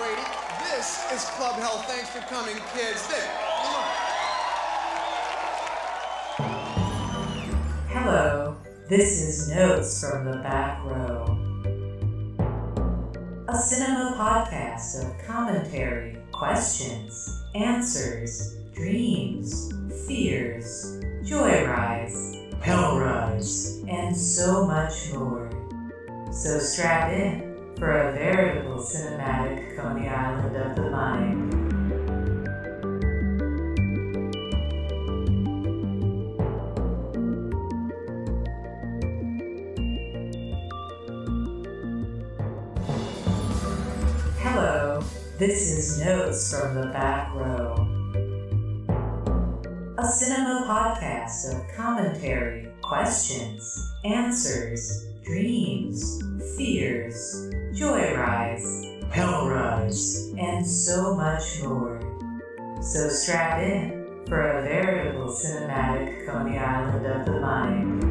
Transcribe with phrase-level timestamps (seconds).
[0.00, 0.22] Brady.
[0.64, 1.76] This is Club Hell.
[1.82, 3.06] Thanks for coming, kids.
[3.08, 3.20] There.
[7.88, 8.56] Hello,
[8.88, 11.36] this is Notes from the Back Row.
[13.48, 19.70] A cinema podcast of commentary, questions, answers, dreams,
[20.06, 25.50] fears, joyrides, hell rides, and so much more.
[26.32, 27.49] So strap in
[27.80, 31.54] for a veritable cinematic Coney Island of the mind.
[44.40, 45.02] Hello,
[45.38, 47.86] this is Notes from the Back Row.
[49.96, 55.59] A cinema podcast of commentary, questions, answers, dreams,
[62.90, 68.02] So strap in for a veritable cinematic Coney Island of the mind.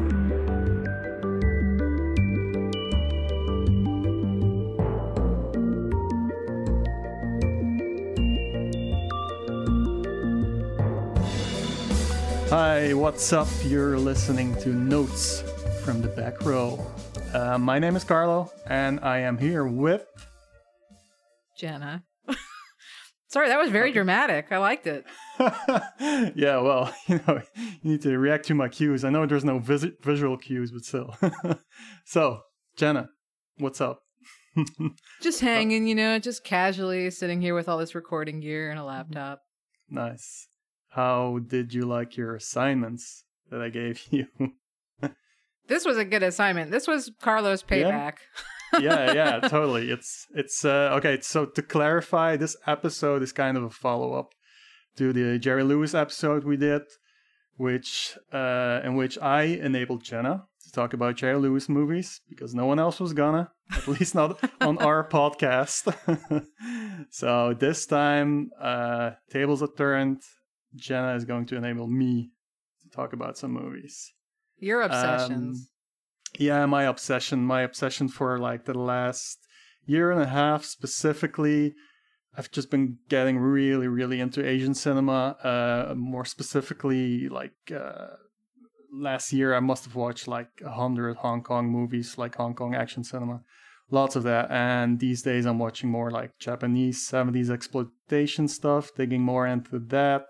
[12.48, 13.48] Hi, what's up?
[13.62, 15.42] You're listening to Notes
[15.84, 16.82] from the Back Row.
[17.34, 20.06] Uh, my name is Carlo, and I am here with.
[21.54, 22.02] Jenna.
[23.30, 24.48] Sorry, that was very dramatic.
[24.50, 25.06] I liked it.
[26.34, 27.40] yeah, well, you know,
[27.80, 29.04] you need to react to my cues.
[29.04, 31.16] I know there's no vis- visual cues, but still.
[32.04, 32.40] so,
[32.76, 33.08] Jenna,
[33.58, 34.00] what's up?
[35.22, 38.80] Just uh, hanging, you know, just casually sitting here with all this recording gear and
[38.80, 38.88] a mm-hmm.
[38.88, 39.42] laptop.
[39.88, 40.48] Nice.
[40.88, 44.26] How did you like your assignments that I gave you?
[45.68, 46.72] This was a good assignment.
[46.72, 48.14] This was Carlos' payback.
[48.78, 49.90] Yeah, yeah, totally.
[49.90, 51.20] It's it's uh, okay.
[51.20, 54.34] So to clarify, this episode is kind of a follow up
[54.96, 56.82] to the Jerry Lewis episode we did,
[57.56, 62.66] which uh, in which I enabled Jenna to talk about Jerry Lewis movies because no
[62.66, 65.94] one else was gonna, at least not on our podcast.
[67.10, 70.22] so this time, uh, tables are turned.
[70.76, 72.30] Jenna is going to enable me
[72.82, 74.12] to talk about some movies.
[74.58, 75.56] Your obsessions.
[75.56, 75.66] Um,
[76.40, 79.46] yeah, my obsession, my obsession for like the last
[79.84, 81.74] year and a half specifically.
[82.36, 85.36] I've just been getting really, really into Asian cinema.
[85.44, 88.06] Uh, more specifically, like uh,
[88.90, 92.74] last year, I must have watched like a hundred Hong Kong movies, like Hong Kong
[92.74, 93.42] action cinema,
[93.90, 94.50] lots of that.
[94.50, 100.22] And these days, I'm watching more like Japanese '70s exploitation stuff, digging more into that.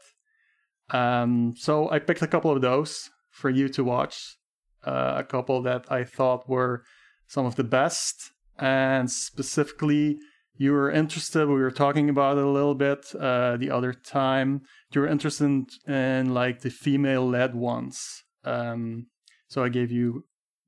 [0.91, 4.40] Um, so I picked a couple of those for you to watch.
[4.85, 6.85] Uh, a couple that I thought were
[7.27, 10.19] some of the best, and specifically,
[10.57, 11.47] you were interested.
[11.47, 14.63] We were talking about it a little bit uh, the other time.
[14.93, 18.25] You were interested in, in like the female-led ones.
[18.45, 19.07] Um,
[19.49, 20.25] so I gave you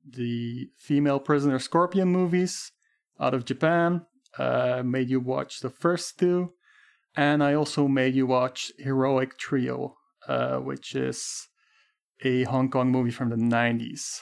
[0.07, 2.71] the female prisoner scorpion movies
[3.19, 4.05] out of Japan.
[4.37, 6.53] Uh, made you watch the first two,
[7.15, 9.95] and I also made you watch Heroic Trio,
[10.27, 11.47] uh, which is
[12.23, 14.21] a Hong Kong movie from the 90s.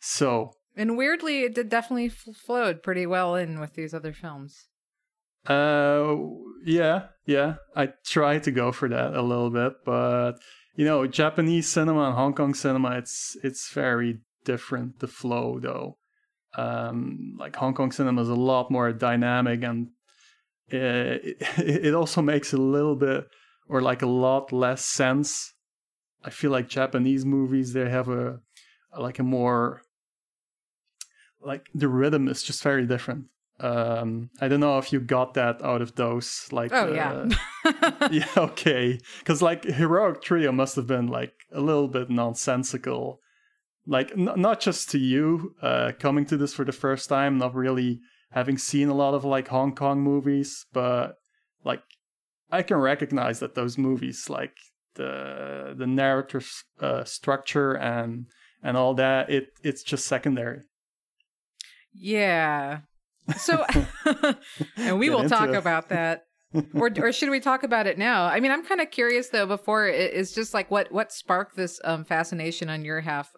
[0.00, 4.68] So, and weirdly, it did definitely f- flowed pretty well in with these other films.
[5.46, 6.16] uh,
[6.64, 10.32] yeah, yeah, I tried to go for that a little bit, but
[10.76, 15.00] you know, Japanese cinema and Hong Kong cinema, it's it's very different.
[15.00, 15.98] The flow, though,
[16.56, 19.88] um, like Hong Kong cinema is a lot more dynamic, and
[20.72, 20.76] uh,
[21.56, 23.26] it, it also makes a little bit
[23.68, 25.53] or like a lot less sense
[26.24, 28.40] I feel like Japanese movies they have a
[28.98, 29.82] like a more
[31.40, 33.26] like the rhythm is just very different.
[33.60, 36.48] Um, I don't know if you got that out of those.
[36.50, 37.28] Like, Oh, uh,
[37.64, 38.08] yeah.
[38.10, 43.20] yeah, okay, because like heroic trio must have been like a little bit nonsensical,
[43.86, 47.54] like n- not just to you uh, coming to this for the first time, not
[47.54, 48.00] really
[48.32, 51.18] having seen a lot of like Hong Kong movies, but
[51.64, 51.82] like
[52.50, 54.56] I can recognize that those movies like
[54.94, 56.50] the the narrative
[56.80, 58.26] uh, structure and
[58.62, 60.60] and all that it it's just secondary
[61.92, 62.80] Yeah.
[63.36, 63.64] So,
[64.76, 65.54] and we Get will talk it.
[65.54, 66.22] about that.
[66.74, 68.26] or, or should we talk about it now?
[68.26, 69.46] I mean, I'm kind of curious though.
[69.46, 73.32] Before it is just like what what sparked this um, fascination on your half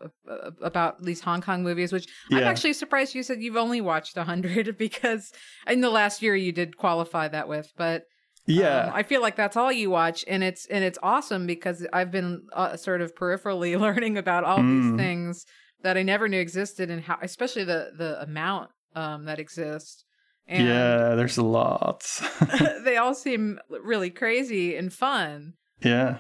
[0.63, 4.25] about these Hong Kong movies, which I'm actually surprised you said you've only watched a
[4.25, 5.33] hundred because
[5.67, 8.03] in the last year you did qualify that with, but
[8.47, 11.87] yeah um, I feel like that's all you watch, and it's and it's awesome because
[11.93, 14.71] I've been uh, sort of peripherally learning about all Mm.
[14.91, 15.47] these things
[15.83, 20.05] that I never knew existed, and how, especially the the amount um, that exists.
[20.49, 22.05] And yeah, there's a lot.
[22.85, 25.55] they all seem really crazy and fun.
[25.83, 26.19] yeah.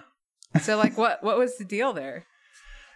[0.62, 2.26] So like what what was the deal there?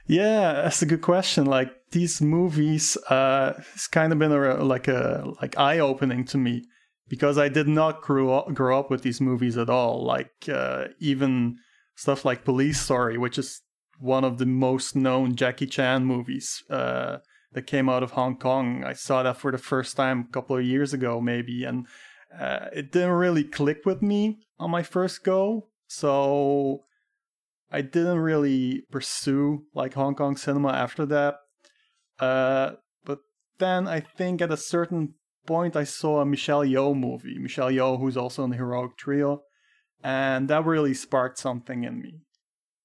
[0.06, 1.44] Yeah, that's a good question.
[1.47, 6.38] Like these movies, uh, it's kind of been a, like a like eye opening to
[6.38, 6.65] me
[7.11, 10.03] because I did not grow up, grow up with these movies at all.
[10.03, 11.57] Like uh, even
[11.97, 13.61] stuff like Police Story, which is
[13.99, 17.19] one of the most known Jackie Chan movies uh,
[17.53, 18.85] that came out of Hong Kong.
[18.85, 21.87] I saw that for the first time a couple of years ago, maybe, and
[22.39, 25.69] uh, it didn't really click with me on my first go.
[25.89, 26.85] So
[27.73, 31.39] I didn't really pursue like Hong Kong cinema after that.
[32.21, 32.75] Uh,
[33.05, 33.19] but
[33.59, 35.15] then I think at a certain
[35.47, 37.39] point I saw a Michelle Yeoh movie.
[37.39, 39.43] Michelle Yeoh, who's also in the Heroic Trio,
[40.03, 42.21] and that really sparked something in me.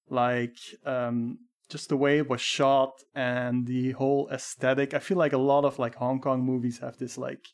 [0.09, 4.93] Like um, just the way it was shot and the whole aesthetic.
[4.93, 7.45] I feel like a lot of like Hong Kong movies have this like.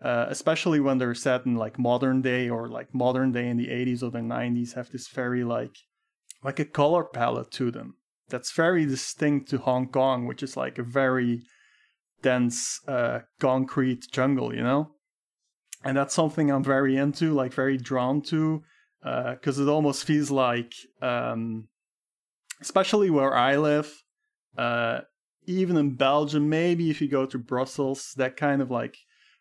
[0.00, 3.68] Uh, especially when they're set in like modern day or like modern day in the
[3.68, 5.76] 80s or the 90s have this very like
[6.42, 7.94] like a color palette to them
[8.32, 11.42] that's very distinct to Hong Kong, which is like a very
[12.22, 14.92] dense uh, concrete jungle, you know.
[15.84, 18.62] And that's something I'm very into, like very drawn to,
[19.00, 21.68] because uh, it almost feels like, um,
[22.60, 23.92] especially where I live,
[24.56, 25.00] uh,
[25.46, 28.96] even in Belgium, maybe if you go to Brussels, that kind of like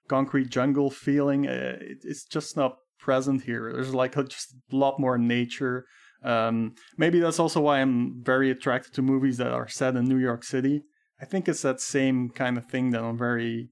[0.07, 3.71] concrete jungle feeling, uh, it, it's just not present here.
[3.71, 5.85] There's like a, just a lot more nature
[6.23, 10.17] um, maybe that's also why I'm very attracted to movies that are set in New
[10.17, 10.83] York City.
[11.21, 13.69] I think it's that same kind of thing that I'm very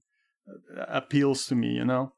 [0.48, 2.12] uh, appeals to me, you know.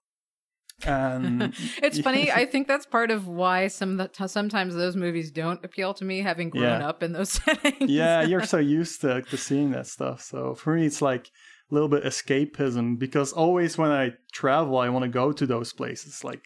[0.85, 2.31] And it's funny.
[2.31, 6.21] I think that's part of why some the, sometimes those movies don't appeal to me,
[6.21, 6.89] having grown Yeah.
[6.89, 7.91] up in those settings.
[7.91, 10.21] yeah, you're so used to, to seeing that stuff.
[10.23, 11.31] So for me, it's like
[11.71, 15.73] a little bit escapism because always when I travel, I want to go to those
[15.73, 16.25] places.
[16.25, 16.43] Like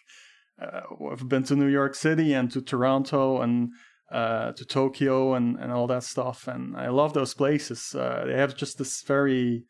[0.61, 0.81] uh,
[1.11, 3.71] I've been to New York City and to Toronto and
[4.11, 6.49] uh, to Tokyo and, and all that stuff.
[6.49, 7.95] And I love those places.
[7.95, 9.65] Uh, they have just this very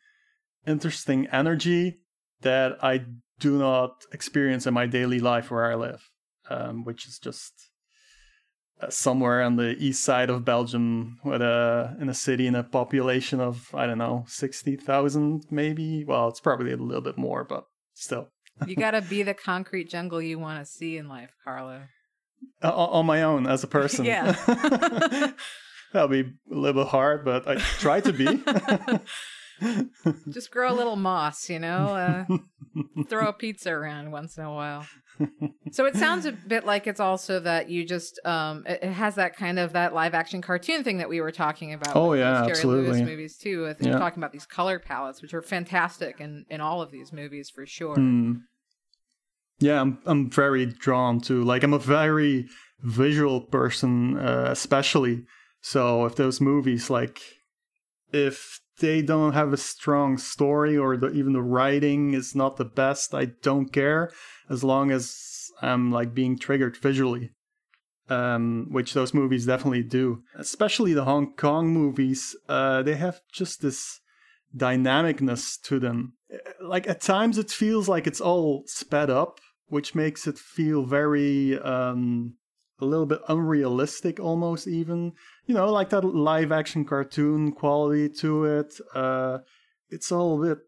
[0.65, 1.99] interesting energy
[2.41, 3.05] that I
[3.39, 6.09] do not experience in my daily life where I live,
[6.49, 7.53] um, which is just
[8.81, 12.63] uh, somewhere on the east side of Belgium, with a in a city in a
[12.63, 16.03] population of I don't know sixty thousand maybe.
[16.03, 18.29] Well, it's probably a little bit more, but still.
[18.67, 21.81] you got to be the concrete jungle you want to see in life, Carlo.
[22.63, 24.05] Uh, on my own as a person.
[24.05, 24.35] Yeah.
[25.93, 28.25] That'll be a little bit hard, but I try to be.
[30.29, 32.25] Just grow a little moss, you know.
[32.27, 32.37] Uh,
[33.07, 34.85] throw a pizza around once in a while.
[35.71, 39.35] So it sounds a bit like it's also that you just um it, has that
[39.35, 41.95] kind of that live action cartoon thing that we were talking about.
[41.95, 43.03] Oh, yeah, Jerry Lewis absolutely.
[43.03, 43.63] movies too.
[43.63, 43.89] With Yeah.
[43.89, 47.49] You're talking about these color palettes, which are fantastic in in all of these movies
[47.49, 47.95] for sure.
[47.95, 48.33] Hmm.
[49.59, 52.47] Yeah, I'm I'm very drawn to like I'm a very
[52.81, 55.25] visual person, uh, especially.
[55.61, 57.21] So if those movies like
[58.13, 62.65] if they don't have a strong story or the, even the writing is not the
[62.65, 64.11] best, I don't care
[64.49, 67.31] as long as I'm like being triggered visually.
[68.09, 70.23] Um, which those movies definitely do.
[70.37, 73.99] Especially the Hong Kong movies, uh, they have just this
[74.55, 76.13] dynamicness to them.
[76.61, 81.59] Like at times it feels like it's all sped up, which makes it feel very
[81.59, 82.35] um
[82.79, 85.13] a little bit unrealistic almost even.
[85.45, 88.79] You know, like that live action cartoon quality to it.
[88.93, 89.39] Uh
[89.89, 90.59] it's all a bit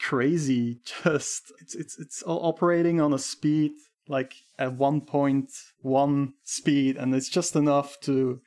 [0.00, 3.72] crazy just it's it's it's all operating on a speed
[4.08, 8.40] like at 1.1 speed and it's just enough to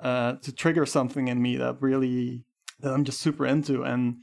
[0.00, 2.44] uh to trigger something in me that really
[2.80, 4.16] that I'm just super into and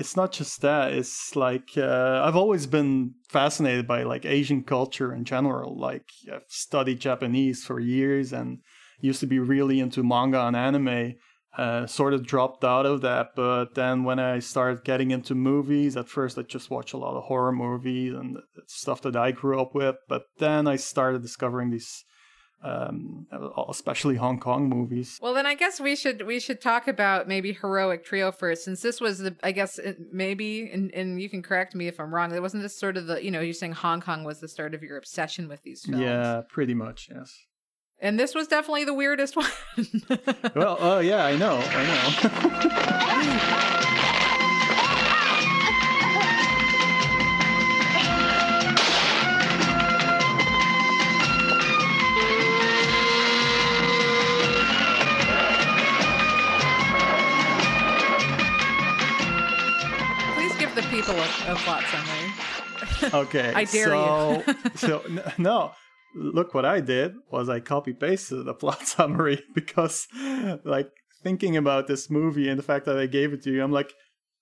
[0.00, 5.12] it's not just that it's like uh, i've always been fascinated by like asian culture
[5.12, 8.58] in general like i've studied japanese for years and
[9.00, 11.14] used to be really into manga and anime
[11.58, 15.96] uh, sort of dropped out of that but then when i started getting into movies
[15.96, 19.60] at first i just watched a lot of horror movies and stuff that i grew
[19.60, 22.04] up with but then i started discovering these
[22.62, 23.26] um,
[23.70, 27.52] especially hong kong movies Well, then I guess we should we should talk about maybe
[27.52, 31.42] heroic trio first, since this was the I guess it, maybe and and you can
[31.42, 32.34] correct me if I'm wrong.
[32.34, 34.74] It wasn't this sort of the you know you're saying Hong Kong was the start
[34.74, 36.00] of your obsession with these films.
[36.02, 37.46] yeah pretty much yes
[38.02, 39.46] and this was definitely the weirdest one.
[40.54, 43.76] well oh yeah i know i know
[61.52, 63.24] a, plot summary.
[63.26, 64.54] Okay, I dare so, you.
[64.76, 65.02] so
[65.38, 65.72] no,
[66.14, 70.08] look what I did was I copy pasted the plot summary because,
[70.64, 70.90] like,
[71.22, 73.92] thinking about this movie and the fact that I gave it to you, I'm like,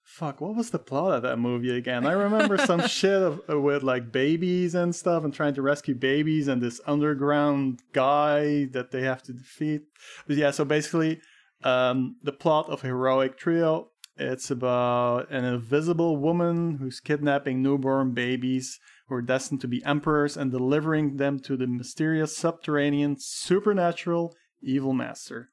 [0.09, 2.07] fuck, what was the plot of that movie again?
[2.07, 6.49] I remember some shit of, with like babies and stuff and trying to rescue babies
[6.49, 9.83] and this underground guy that they have to defeat.
[10.27, 11.21] But yeah, so basically,
[11.63, 13.91] um, the plot of Heroic Trio.
[14.19, 20.37] It's about an invisible woman who's kidnapping newborn babies who are destined to be emperors
[20.37, 25.51] and delivering them to the mysterious subterranean supernatural evil master.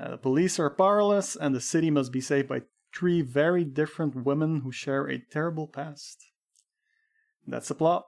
[0.00, 2.62] Uh, the police are powerless, and the city must be saved by
[2.94, 6.24] three very different women who share a terrible past.
[7.48, 8.04] That's the plot.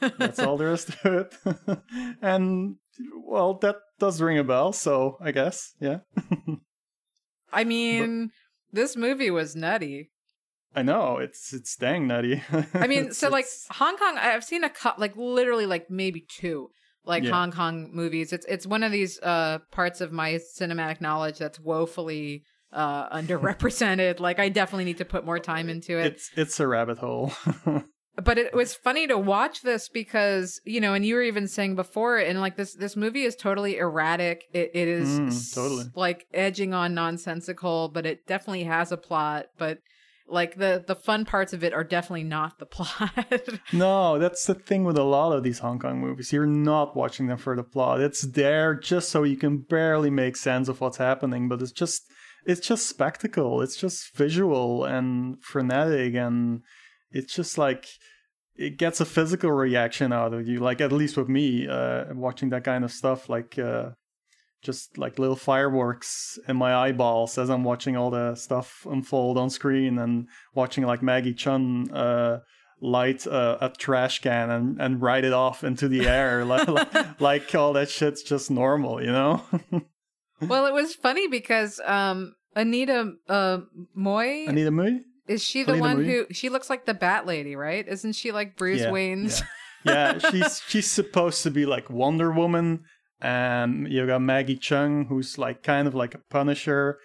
[0.18, 1.80] That's all there is to it.
[2.20, 2.76] and,
[3.24, 6.00] well, that does ring a bell, so I guess, yeah.
[7.52, 8.32] I mean,
[8.76, 10.10] this movie was nutty.
[10.74, 12.42] I know, it's it's dang nutty.
[12.74, 16.68] I mean, so like Hong Kong, I've seen a cut, like literally, like maybe two,
[17.04, 17.30] like Yeah.
[17.32, 18.32] Hong Kong movies.
[18.32, 24.20] It's it's one of these uh parts of my cinematic knowledge that's woefully uh underrepresented.
[24.20, 26.06] like I definitely need to put more time into it.
[26.06, 27.32] it's it's a rabbit hole.
[28.22, 31.76] but it was funny to watch this because you know, and you were even saying
[31.76, 34.44] before, and like this this movie is totally erratic.
[34.52, 35.84] It it is Mm, s- totally.
[35.94, 39.46] like edging on nonsensical, but it definitely has a plot.
[39.58, 39.78] But
[40.28, 43.28] like the the fun parts of it are definitely not the plot.
[43.72, 46.32] no, that's the thing with a lot of these Hong Kong movies.
[46.32, 48.00] You're not watching them for the plot.
[48.00, 52.02] It's there just so you can barely make sense of what's happening, but it's just
[52.44, 53.60] it's just spectacle.
[53.60, 56.62] It's just visual and frenetic and
[57.10, 57.86] it's just like
[58.56, 62.50] it gets a physical reaction out of you like at least with me uh watching
[62.50, 63.90] that kind of stuff like uh
[64.66, 69.48] just like little fireworks in my eyeballs as I'm watching all the stuff unfold on
[69.48, 72.40] screen and watching like Maggie Cheung uh,
[72.80, 77.20] light uh, a trash can and, and ride it off into the air like, like
[77.20, 79.42] like all that shit's just normal, you know?
[80.40, 83.58] well, it was funny because um Anita uh
[83.96, 85.00] Mui Anita Mui?
[85.28, 87.86] Is she the one who she looks like the Bat Lady, right?
[87.86, 89.42] Isn't she like Bruce Yeah, Wayne's?
[89.84, 92.84] Yeah, she's she's supposed to be like Wonder Woman.
[93.20, 96.98] And you got Maggie Cheung, who's like kind of like a Punisher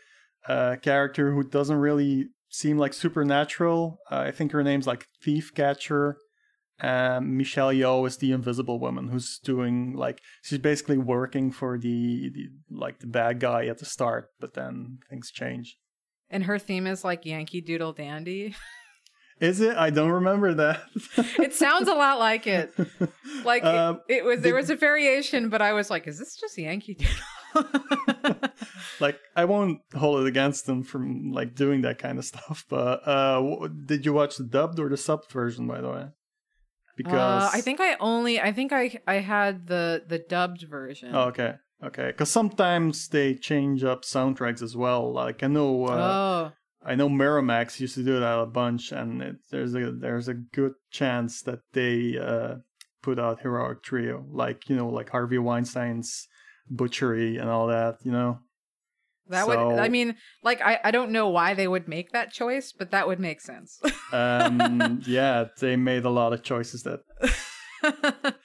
[0.47, 3.99] uh, character who doesn't really seem like supernatural.
[4.11, 6.17] Uh, I think her name's like Thief Catcher.
[6.81, 12.31] Um, Michelle Yeoh is the Invisible Woman, who's doing like she's basically working for the,
[12.33, 15.77] the like the bad guy at the start, but then things change.
[16.31, 18.55] And her theme is like Yankee Doodle Dandy.
[19.39, 19.75] Is it?
[19.75, 20.81] I don't remember that.
[21.39, 22.73] it sounds a lot like it.
[23.45, 26.19] Like it- Um, it, was there the- was a variation, but I was like, is
[26.19, 27.65] this just Yankee Doodle?
[28.99, 32.65] like I won't hold it against them from like doing that kind of stuff.
[32.69, 36.05] But uh, w- did you watch the dubbed or the subbed version, by the way?
[36.97, 41.15] Because Uh, I think I only I think I I had the the dubbed version.
[41.15, 42.07] Oh, okay, okay.
[42.07, 45.11] Because sometimes they change up soundtracks as well.
[45.11, 46.51] Like I know, uh, oh.
[46.85, 50.33] I know Miramax used to do that a bunch, and it, there's a there's a
[50.33, 52.55] good chance that they uh,
[53.01, 56.27] put out Heroic Trio, like you know, like Harvey Weinstein's
[56.69, 57.97] Butchery and all that.
[58.03, 58.39] You know.
[59.27, 62.73] That would I mean, like I, I don't know why they would make that choice,
[62.77, 63.79] but that would make sense.
[64.11, 66.99] um yeah they made a lot of choices that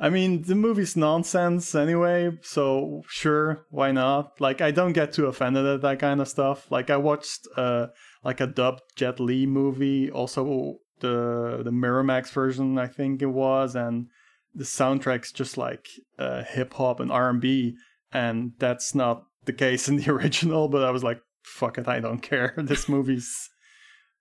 [0.00, 4.40] i mean the movie's nonsense anyway so sure why not?
[4.40, 6.70] Like i don't get too offended at that kind of stuff.
[6.70, 7.88] Like i watched uh
[8.24, 13.74] like a dubbed jet Li movie also the the miramax version i think it was
[13.74, 14.06] and
[14.54, 15.88] the soundtrack's just like
[16.18, 17.74] uh hip hop and r&b
[18.12, 22.00] and that's not the case in the original but i was like fuck it i
[22.00, 22.54] don't care.
[22.58, 23.48] This movie's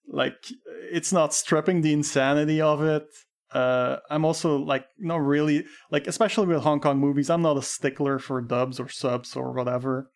[0.08, 0.48] like
[0.92, 3.08] it's not stripping the insanity of it
[3.54, 7.62] uh i'm also like not really like especially with hong kong movies i'm not a
[7.62, 10.12] stickler for dubs or subs or whatever.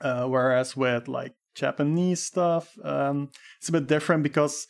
[0.00, 4.66] Uh whereas with like japanese stuff um it's a bit different because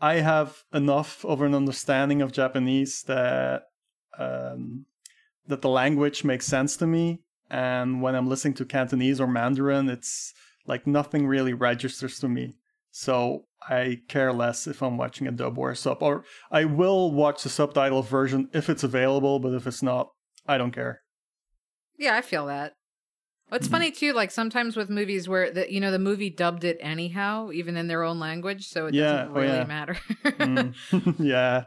[0.00, 3.64] i have enough of an understanding of japanese that
[4.18, 4.86] um
[5.46, 7.20] that the language makes sense to me.
[7.50, 10.34] And when i'm listening to cantonese or mandarin it's
[10.68, 12.54] like nothing really registers to me.
[12.90, 17.10] So I care less if I'm watching a dub or a sub, or I will
[17.12, 19.38] watch the subtitle version if it's available.
[19.40, 20.10] But if it's not,
[20.46, 21.02] I don't care.
[21.98, 22.74] yeah, I feel that.
[23.50, 23.70] It's Mhm.
[23.70, 27.50] funny too, like sometimes with movies where the you know the movie dubbed it anyhow,
[27.52, 29.64] even in their own language, so it Yeah, doesn't oh, really yeah.
[29.64, 29.96] matter.
[30.24, 30.74] Mm.
[31.18, 31.64] yeah,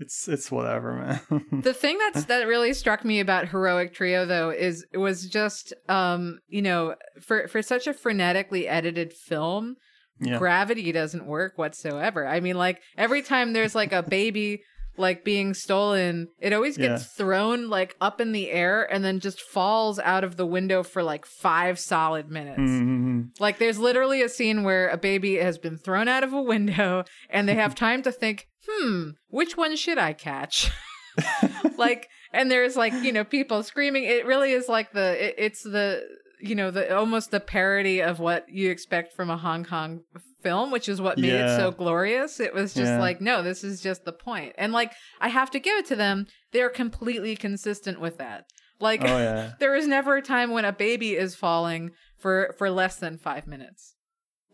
[0.00, 0.92] it's it's whatever,
[1.30, 1.60] man.
[1.62, 5.72] the thing that's that really struck me about heroic trio though is it was just
[5.88, 9.76] um you know for for such a frenetically edited film
[10.20, 10.38] Yeah.
[10.38, 12.26] gravity doesn't work whatsoever.
[12.26, 14.62] I mean, like every time there's like a baby
[14.98, 17.08] like being stolen, it always gets Yeah.
[17.16, 21.02] thrown like up in the air and then just falls out of the window for
[21.02, 22.60] like five solid minutes.
[22.60, 23.30] Mhm.
[23.40, 27.04] Like there's literally a scene where a baby has been thrown out of a window
[27.30, 30.70] and they have time to think, hmm, which one should I catch?
[31.76, 34.04] like and there's like, you know, people screaming.
[34.04, 36.02] It really is like the it, it's the
[36.42, 40.00] you know, the almost the parody of what you expect from a Hong Kong
[40.42, 42.40] film, which is what made it so glorious.
[42.40, 43.00] It was just Yeah.
[43.00, 44.54] like, no, this is just the point.
[44.58, 48.44] And like I have to give it to them, they're completely consistent with that.
[48.80, 49.52] Like Oh yeah.
[49.60, 53.46] there is never a time when a baby is falling for for less than five
[53.46, 53.94] minutes.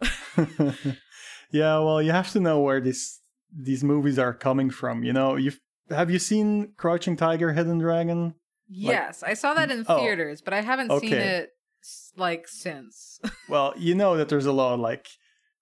[1.51, 3.21] yeah, well, you have to know where these
[3.57, 5.03] these movies are coming from.
[5.05, 5.53] You know, you
[5.91, 8.35] have you seen Crouching Tiger, Hidden Dragon?
[8.71, 11.51] yes, I saw that in Oh, theaters, but I haven't seen it
[12.17, 13.21] like since.
[13.49, 15.07] Well, you know that there's a lot of like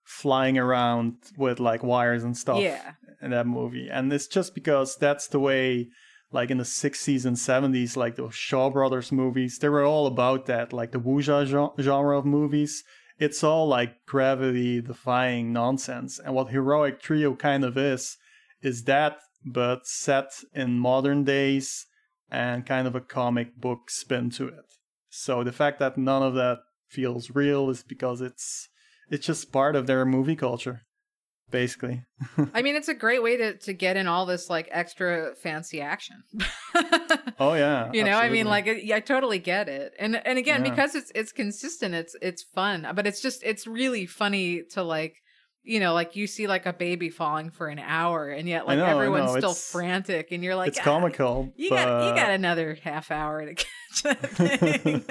[0.04, 2.92] flying around with like wires and stuff Yeah.
[3.22, 5.88] in that movie, and it's just because that's the way.
[6.32, 10.46] Like in the 60s and 70s, like the Shaw Brothers movies, they were all about
[10.46, 10.72] that.
[10.72, 12.82] Like the gen- genre of movies,
[13.16, 16.18] it's all like gravity defying nonsense.
[16.18, 18.16] And what Heroic Trio kind of is,
[18.60, 21.86] is that, but set in modern days
[22.28, 24.65] and kind of a comic book spin to it.
[25.18, 26.58] So the fact that none of that
[26.88, 28.68] feels real is because it's
[29.10, 30.82] it's just part of their movie culture,
[31.50, 32.02] basically.
[32.54, 35.80] I mean, it's a great way to to get in all this like extra fancy
[35.80, 36.22] action.
[37.38, 39.92] Oh yeah, you know, I mean, like yeah, I totally get it.
[39.98, 40.70] And and again, Yeah.
[40.70, 42.86] because it's it's consistent, it's it's fun.
[42.94, 45.16] But it's just it's really funny to like.
[45.66, 48.78] You know, like you see like a baby falling for an hour, and yet like
[48.78, 51.52] know, everyone's still it's- frantic, and you're like, it's "Ah, comical.
[51.56, 51.84] You but...
[51.84, 55.04] got you got another half hour to catch that thing.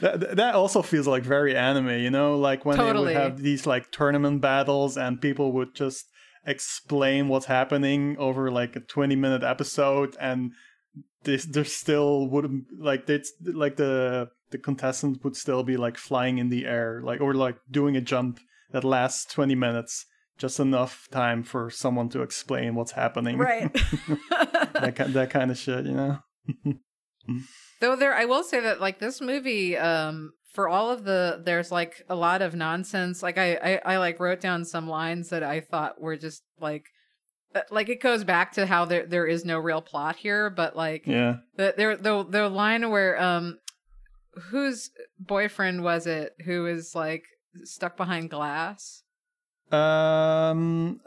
[0.00, 3.14] that, that also feels like very anime, you know, like when Totally.
[3.14, 6.04] they would have these like tournament battles and people would just
[6.44, 10.52] explain what's happening over like a 20 minute episode and
[11.24, 16.38] this there still wouldn't like it's like the the contestant would still be like flying
[16.38, 18.38] in the air like or like doing a jump
[18.72, 20.06] that lasts 20 minutes
[20.38, 23.72] just enough time for someone to explain what's happening right.
[24.74, 26.18] that, ki- that kind of shit you know
[27.80, 31.70] Though there, I will say that like this movie, um, for all of the, there's
[31.70, 33.22] like a lot of nonsense.
[33.22, 36.86] Like I, I, I like wrote down some lines that I thought were just like,
[37.54, 40.76] uh, like it goes back to how there there is no real plot here, but
[40.76, 43.58] like yeah the there the the line where um,
[44.50, 47.24] whose boyfriend was it who is like
[47.64, 49.02] stuck behind glass?
[49.72, 51.00] Um,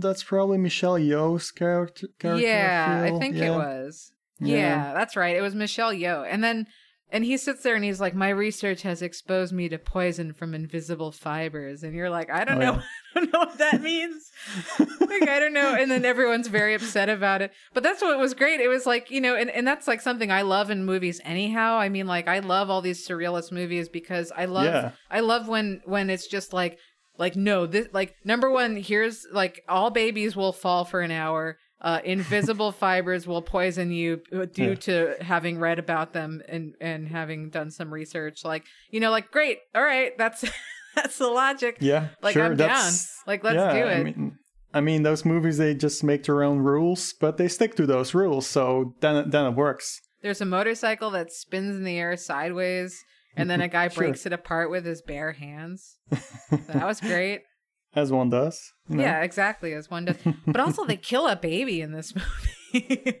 [0.00, 2.08] that's probably Michelle Yeoh's character.
[2.18, 3.20] character yeah, I feel.
[3.20, 4.12] think it was.
[4.40, 4.56] Yeah.
[4.56, 4.94] Yeah.
[4.94, 5.36] that's right.
[5.36, 6.26] It was Michelle Yeoh.
[6.28, 6.66] And then
[7.10, 10.54] and he sits there and he's like, My research has exposed me to poison from
[10.54, 11.82] invisible fibers.
[11.82, 12.72] And you're like, I don't Oh, know.
[12.74, 12.82] yeah.
[13.16, 14.30] I don't know what that means.
[14.78, 15.74] like, I don't know.
[15.74, 17.52] And then everyone's very upset about it.
[17.74, 18.60] But that's what was great.
[18.60, 21.76] It was like, you know, and, and that's like something I love in movies anyhow.
[21.78, 24.90] I mean, like I love all these surrealist movies because I love Yeah.
[25.10, 26.78] I love when when it's just like
[27.16, 31.58] like no this like number one here's like all babies will fall for an hour
[31.80, 34.74] uh invisible fibers will poison you uh, due Yeah.
[34.74, 39.30] to having read about them and and having done some research like you know like
[39.30, 40.44] great all right that's
[40.94, 42.44] that's the logic Yeah, like sure.
[42.44, 42.92] i'm down
[43.26, 44.38] like let's yeah, do it I mean,
[44.74, 48.12] I mean, those movies they just make their own rules, but they stick to those
[48.12, 49.98] rules, so then it, then it works.
[50.20, 53.02] there's a motorcycle that spins in the air sideways
[53.34, 54.02] and then a guy Sure.
[54.02, 55.96] breaks it apart with his bare hands
[56.66, 57.42] that was great
[57.94, 58.72] As one does.
[58.88, 59.02] you know?
[59.02, 62.12] yeah exactly as one does but also they kill a baby in this
[62.74, 63.20] movie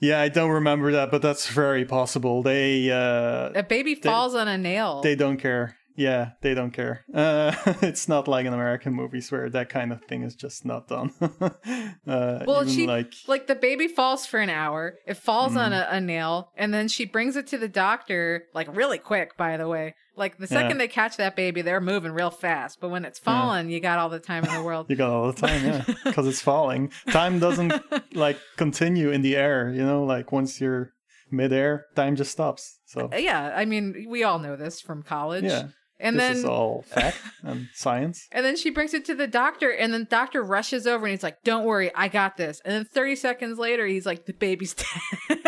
[0.00, 2.42] Yeah, I don't remember that, but that's very possible.
[2.42, 5.00] They uh, A baby falls on a nail.
[5.00, 5.76] they don't care.
[5.94, 7.04] Yeah, they don't care.
[7.14, 7.52] Uh,
[7.82, 11.12] it's not like in American movies where that kind of thing is just not done.
[11.20, 14.94] uh, well, she like like the baby falls for an hour.
[15.06, 15.86] It falls on Mm.
[15.92, 19.36] a, a nail, and then she brings it to the doctor, like really quick.
[19.36, 20.76] By the way, like the second Yeah.
[20.78, 22.80] they catch that baby, they're moving real fast.
[22.80, 24.86] But when it's fallen, you got all the time in the world.
[24.90, 26.90] You got all the time, yeah, because it's falling.
[27.10, 27.72] Time doesn't
[28.14, 30.04] like continue in the air, you know.
[30.04, 30.92] Like once you're
[31.30, 32.78] midair, time just stops.
[32.86, 35.44] So uh, yeah, I mean, we all know this from college.
[35.44, 38.28] yeah, and this then is all fact and science.
[38.32, 41.22] And then she brings it to the doctor, and then doctor rushes over and he's
[41.22, 44.74] like, "Don't worry, I got this." And then 30 seconds later, he's like, "The baby's
[44.74, 45.38] dead."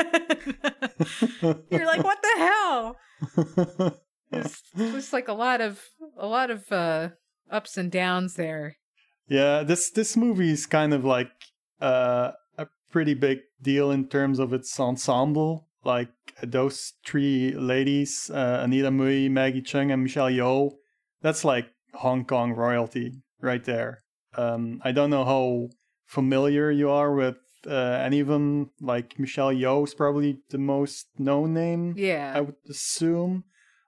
[1.71, 2.97] You're like, "What the hell?"
[4.39, 5.81] It's just like a lot of
[6.19, 7.11] a lot of uh,
[7.51, 8.77] ups and downs there.
[9.29, 11.31] yeah, this this movie is kind of like
[11.81, 15.69] uh, a pretty big deal in terms of its ensemble.
[15.85, 16.09] Like
[16.43, 20.73] those three ladies, uh, Anita Mui, Maggie Cheung, and Michelle Yeoh.
[21.21, 24.03] That's like Hong Kong royalty right there.
[24.37, 25.69] Um, I don't know how
[26.07, 27.71] familiar you are with uh,
[28.03, 28.71] any of them.
[28.81, 31.95] Like Michelle Yeoh is probably the most known name.
[31.97, 32.33] Yeah.
[32.35, 33.45] I would assume.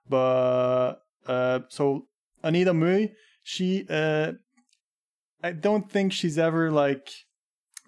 [0.08, 2.06] But uh, so
[2.42, 4.32] Anita Mui, she, uh,
[5.42, 7.10] I don't think she's ever like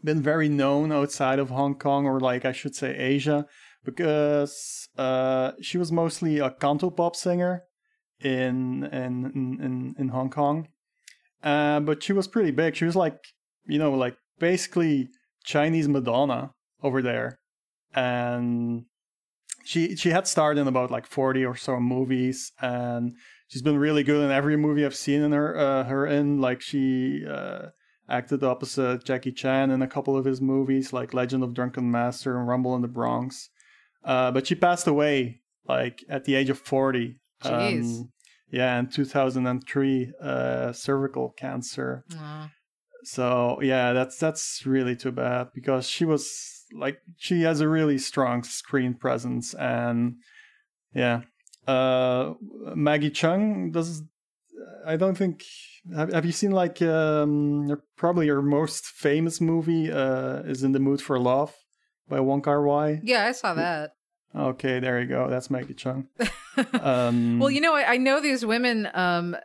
[0.02, 3.46] been very known outside of Hong Kong or like I should say Asia
[3.84, 7.62] because uh, she was mostly a cantopop singer
[8.20, 10.68] in in in in Hong Kong.
[11.42, 12.74] Uh, but she was pretty big.
[12.76, 13.18] She was like
[13.66, 15.08] you know like basically
[15.44, 16.52] Chinese Madonna
[16.82, 17.38] over there,
[17.94, 18.84] and
[19.68, 23.14] she she had starred in about like forty or so movies, and
[23.48, 26.40] she's been really good in every movie I've seen in her uh, her in.
[26.40, 27.66] Like she uh,
[28.08, 32.38] acted opposite Jackie Chan in a couple of his movies, like Legend of Drunken Master
[32.38, 33.50] and Rumble in the Bronx.
[34.02, 37.16] Uh, but she passed away like at the age of forty.
[37.44, 38.00] Jeez.
[38.00, 38.12] Um,
[38.50, 42.06] yeah, in 2003, uh, cervical cancer.
[43.02, 47.98] So yeah, that's that's really too bad because she was like she has a really
[47.98, 50.16] strong screen presence and
[50.94, 51.22] yeah.
[51.66, 52.34] Uh,
[52.74, 54.02] Maggie Cheung does.
[54.86, 55.44] I don't think.
[55.94, 60.80] Have, have you seen like um, probably her most famous movie uh, is In the
[60.80, 61.54] Mood for Love
[62.08, 63.00] by Wong Kar Wai.
[63.02, 63.92] Yeah, I saw that.
[64.34, 65.28] Okay, there you go.
[65.28, 66.06] That's Maggie Cheung.
[66.82, 69.36] Um, Well, you know, I, I know these women um,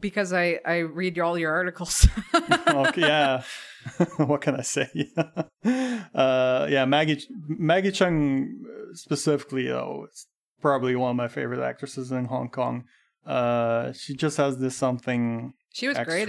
[0.00, 2.08] because I, I read all your articles.
[2.34, 3.44] okay, yeah.
[4.16, 4.88] what can I say?
[5.16, 8.48] uh, yeah, Maggie Maggie Cheung
[8.92, 10.26] specifically, though, is
[10.60, 12.84] probably one of my favorite actresses in Hong Kong.
[13.24, 16.28] Uh, she just has this something she was great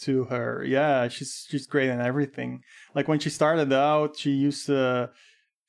[0.00, 0.64] to her.
[0.64, 2.62] Yeah, she's she's great in everything.
[2.94, 5.10] Like when she started out, she used to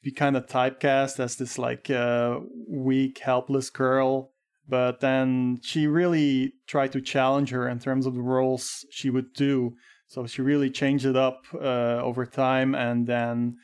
[0.02, 4.32] be kind of typecast as this like uh, weak, helpless girl.
[4.69, 9.34] But then she really tried to challenge her in terms of the roles she would
[9.34, 9.76] do.
[10.08, 13.58] So she really changed it up uh, over time, and then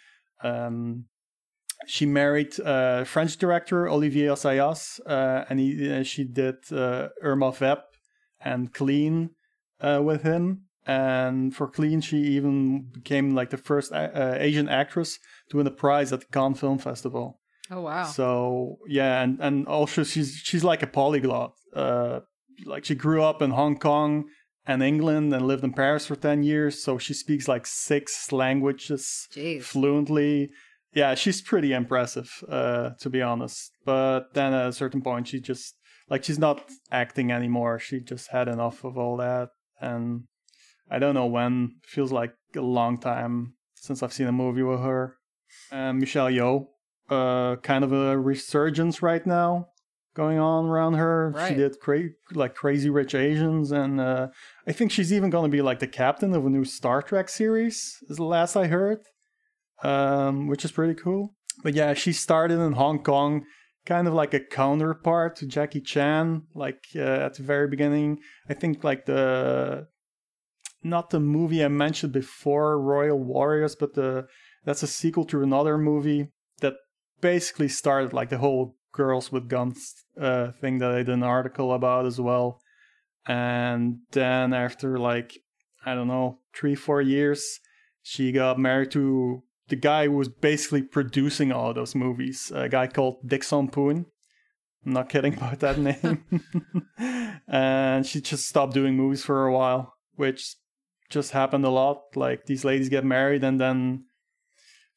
[0.43, 1.05] um,
[1.87, 7.51] she married uh, French director Olivier Assayas, uh, and he, uh, she did uh, Irma
[7.51, 7.85] Vep
[8.41, 9.29] and Clean
[9.79, 10.65] uh, with him.
[10.85, 15.17] And for Clean, she even became like the first uh, Asian actress
[15.49, 17.39] to win a prize at the Cannes Film Festival.
[17.71, 18.03] Oh, wow.
[18.05, 21.53] So yeah, and and also she's she's like a polyglot.
[21.73, 22.19] Uh,
[22.65, 24.25] like she grew up in Hong Kong
[24.65, 29.27] and England and lived in Paris for ten years, so she speaks like six languages
[29.33, 29.63] Jeez.
[29.63, 30.49] fluently.
[30.93, 33.71] Yeah, she's pretty impressive, uh, to be honest.
[33.83, 35.75] But then at a certain point, she just
[36.09, 37.79] like she's not acting anymore.
[37.79, 39.49] She just had enough of all that,
[39.81, 40.23] and
[40.89, 41.75] I don't know when.
[41.83, 45.17] Feels like a long time since I've seen a movie with her.
[45.71, 46.67] Michelle Yeoh,
[47.09, 49.67] uh, kind of a resurgence right now
[50.13, 51.33] going on around her.
[51.47, 54.27] She did cra- like Crazy Rich Asians, and uh,
[54.67, 57.29] I think she's even going to be like the captain of a new Star Trek
[57.29, 57.97] series.
[58.09, 58.99] Is the last I heard,
[59.83, 61.35] um, which is pretty cool.
[61.63, 63.45] But yeah, she started in Hong Kong,
[63.85, 68.19] kind of like a counterpart to Jackie Chan, like uh, at the very beginning.
[68.49, 69.87] I think like the
[70.83, 74.27] not the movie I mentioned before, Royal Warriors, but the
[74.65, 76.75] that's a sequel to another movie that
[77.21, 81.73] basically started like the whole girls with guns uh, thing that I did an article
[81.73, 82.61] about as well.
[83.27, 85.37] And then after like
[85.85, 87.59] I don't know three four years,
[88.01, 92.87] she got married to the guy who was basically producing all those movies, a guy
[92.87, 94.05] called Dickson Poon.
[94.85, 96.23] I'm not kidding about that name.
[97.47, 100.55] and she just stopped doing movies for a while, which
[101.09, 102.01] just happened a lot.
[102.15, 104.05] Like these ladies get married and then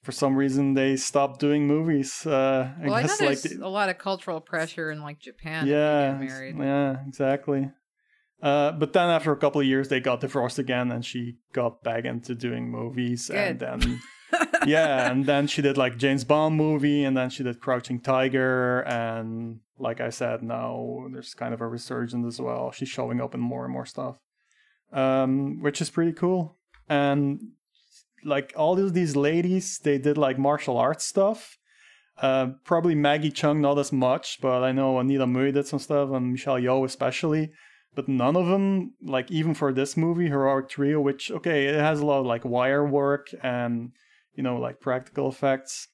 [0.06, 2.24] for some reason they stopped doing movies.
[2.24, 5.18] Uh, I Well, I know guess there's like a lot of cultural pressure in like
[5.18, 5.66] Japan.
[5.66, 6.56] yeah, if get married.
[6.56, 7.70] yeah, exactly.
[8.40, 11.82] Uh, but then after a couple of years, they got divorced again, and she got
[11.82, 13.30] back into doing movies.
[13.30, 14.00] And then,
[14.66, 18.82] yeah, and then she did like James Bond movie, and then she did Crouching Tiger,
[18.82, 22.70] and like I said, now there's kind of a resurgence as well.
[22.70, 24.18] She's showing up in more and more stuff,
[24.92, 26.56] um, which is pretty cool.
[26.88, 27.40] And
[28.24, 31.58] like all of these ladies, they did like martial arts stuff.
[32.20, 36.10] Uh, probably Maggie Cheung not as much, but I know Anita Mui did some stuff,
[36.10, 37.52] and Michelle Yeoh especially.
[37.94, 42.00] But none of them, like even for this movie, Heroic Trio, which okay, it has
[42.00, 43.92] a lot of like wire work and
[44.34, 45.88] you know like practical effects,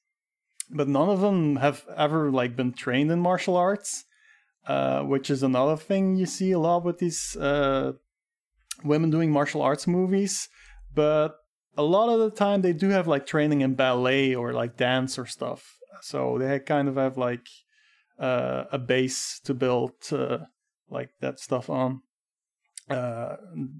[0.69, 4.05] but none of them have ever like been trained in martial arts,
[4.67, 7.93] uh, which is another thing you see a lot with these uh,
[8.83, 10.49] women doing martial arts movies.
[10.93, 11.35] But
[11.77, 15.17] a lot of the time they do have like training in ballet or like dance
[15.17, 15.75] or stuff.
[16.01, 17.47] So they kind of have like
[18.19, 20.39] uh, a base to build uh,
[20.89, 22.01] like that stuff on.
[22.89, 23.37] uh,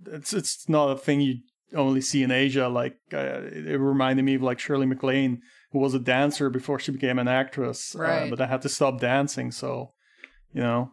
[0.07, 1.35] it's it's not a thing you
[1.75, 2.67] only see in Asia.
[2.67, 6.91] Like uh, it reminded me of like Shirley MacLaine, who was a dancer before she
[6.91, 8.23] became an actress, Right.
[8.23, 9.51] uh, but I had to stop dancing.
[9.51, 9.93] So,
[10.53, 10.91] you know,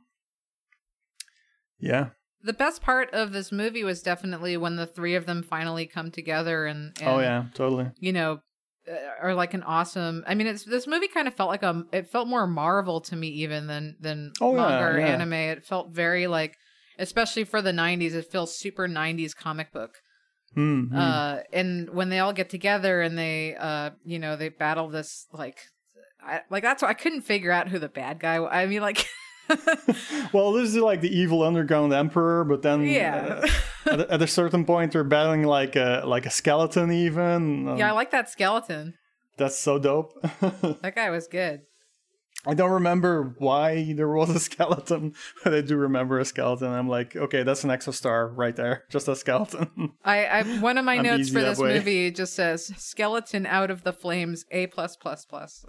[1.78, 2.10] yeah.
[2.42, 6.10] The best part of this movie was definitely when the three of them finally come
[6.10, 7.90] together and, and oh yeah, totally.
[7.98, 8.40] you know,
[8.90, 10.24] uh, are like an awesome.
[10.26, 11.84] I mean, it's this movie kind of felt like a.
[11.92, 15.06] It felt more Marvel to me even than than Oh, yeah, manga or yeah.
[15.08, 15.32] anime.
[15.34, 16.56] It felt very like,
[16.98, 19.96] especially for the '90s, it feels super '90s comic book.
[20.54, 20.96] Hmm, hmm.
[20.96, 25.26] Uh, and when they all get together and they, uh, you know, they battle this
[25.32, 25.58] like,
[26.20, 28.40] I, like that's why I couldn't figure out who the bad guy.
[28.40, 29.06] wa- I mean, like,
[30.32, 33.40] well, this is like the evil underground emperor, but then yeah,
[33.86, 36.90] uh, at, a- at a certain point they're battling like a like a skeleton.
[36.92, 38.94] Even Um, yeah, I like that skeleton.
[39.36, 40.12] that's so dope.
[40.82, 41.62] That guy was good.
[42.46, 45.12] I don't remember why there was a skeleton,
[45.44, 46.68] but I do remember a skeleton.
[46.72, 49.92] I'm like, okay, that's an extra star right there, just a skeleton.
[50.04, 51.74] I, I one of my notes for this way.
[51.74, 55.66] movie just says skeleton out of the flames A plus plus plus.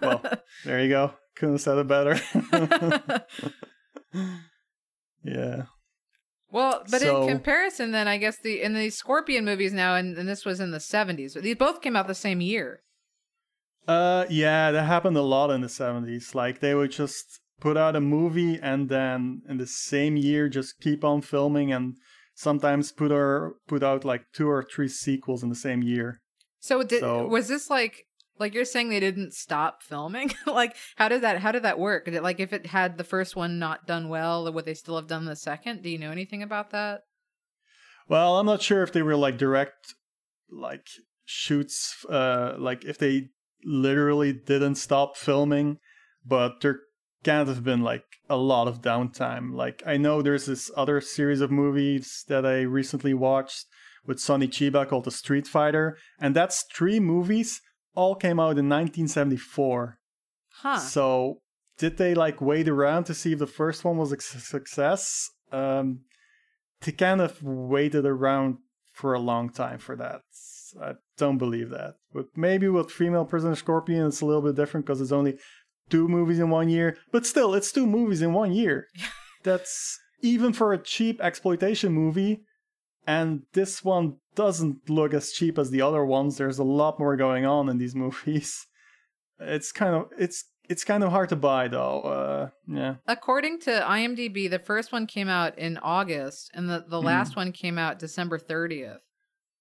[0.00, 0.22] well,
[0.64, 1.12] there you go.
[1.36, 2.20] Couldn't have said it better.
[5.24, 5.62] yeah.
[6.50, 10.16] well, but So- in comparison, then I guess the in the Scorpion movies now, and,
[10.16, 11.34] and this was in the seventies.
[11.34, 12.80] These both came out the same year.
[13.86, 16.34] Uh, yeah, that happened a lot in the 70s.
[16.34, 20.80] Like, they would just put out a movie and then in the same year just
[20.80, 21.94] keep on filming and
[22.34, 26.22] sometimes put or put out like two or three sequels in the same year.
[26.60, 28.06] So did So- was this like
[28.38, 30.32] like you're saying they didn't stop filming?
[30.46, 32.06] like how did that how did that work?
[32.06, 34.96] Did it, like if it had the first one not done well, would they still
[34.96, 35.82] have done the second?
[35.82, 37.02] Do you know anything about that?
[38.08, 39.94] Well, I'm not sure if they were like direct
[40.50, 40.86] like
[41.24, 43.28] shoots uh like if they
[43.64, 45.78] literally didn't stop filming,
[46.24, 46.80] but there
[47.22, 49.54] can't have been like a lot of downtime.
[49.54, 53.66] Like I know there's this other series of movies that I recently watched
[54.06, 57.62] with Sonny Chiba called The Street Fighter, and that's three movies
[57.94, 59.98] all came out in 1974.
[60.50, 60.78] Huh.
[60.78, 61.38] So
[61.78, 65.30] did they like wait around to see if the first one was a success?
[65.52, 66.00] Um,
[66.82, 68.58] they kind of waited around
[68.92, 70.22] for a long time for that.
[70.80, 71.94] I don't believe that.
[72.12, 75.38] But maybe with Female Prisoner Scorpion, it's a little bit different because it's only
[75.90, 76.96] two movies in one year.
[77.12, 78.86] But still, it's two movies in one year.
[79.42, 82.42] That's even for a cheap exploitation movie.
[83.06, 86.36] And this one doesn't look as cheap as the other ones.
[86.36, 88.66] There's a lot more going on in these movies.
[89.38, 92.00] It's kind of it's it's kind of hard to buy though.
[92.00, 92.94] Uh, yeah.
[93.06, 97.52] According to IMDb, the first one came out in August, and the, the last one
[97.52, 98.98] came out December 30th.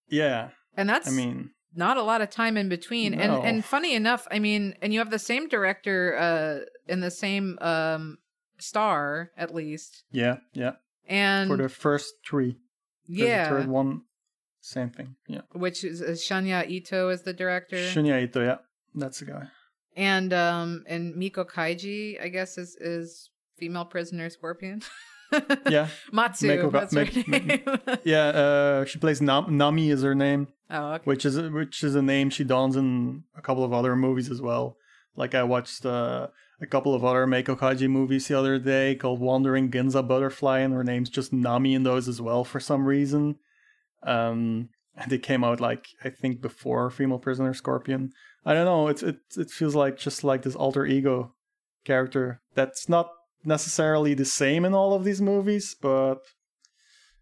[0.08, 0.50] Yeah.
[0.78, 3.14] And that's I mean, not a lot of time in between.
[3.14, 3.20] No.
[3.20, 7.12] And and funny enough, I mean, and you have the same director uh in the
[7.12, 8.18] same um
[8.60, 10.04] star at least.
[10.12, 10.74] yeah, yeah.
[11.08, 12.58] And For the first three.
[13.08, 14.02] Yeah, The third one,
[14.62, 15.16] same thing.
[15.28, 15.42] Yeah.
[15.54, 17.76] which is, is Ito is the director.
[17.78, 18.58] Shinya Ito, yeah.
[18.96, 19.48] That's the guy.
[19.96, 24.82] and um and Meiko Kaji, I guess is is female prisoner scorpion.
[25.68, 25.88] Yeah.
[26.12, 27.63] Matsu, Mako- that's her Mak- name.
[28.04, 31.04] Yeah, uh, she plays Nam- Nami is her name, oh, okay.
[31.06, 34.42] which is which is a name she dons in a couple of other movies as
[34.42, 34.78] well.
[35.16, 36.28] Like I watched uh,
[36.63, 40.73] a couple of other Meiko Kaji movies the other day called Wandering Ginza Butterfly, and
[40.73, 43.36] her name's just Nami in those as well for some reason.
[44.04, 48.12] Um, and they came out like I think before Female Prisoner Scorpion.
[48.45, 48.88] I don't know.
[48.88, 51.34] It's it it feels like just like this alter ego
[51.84, 53.10] character that's not
[53.43, 56.19] necessarily the same in all of these movies, but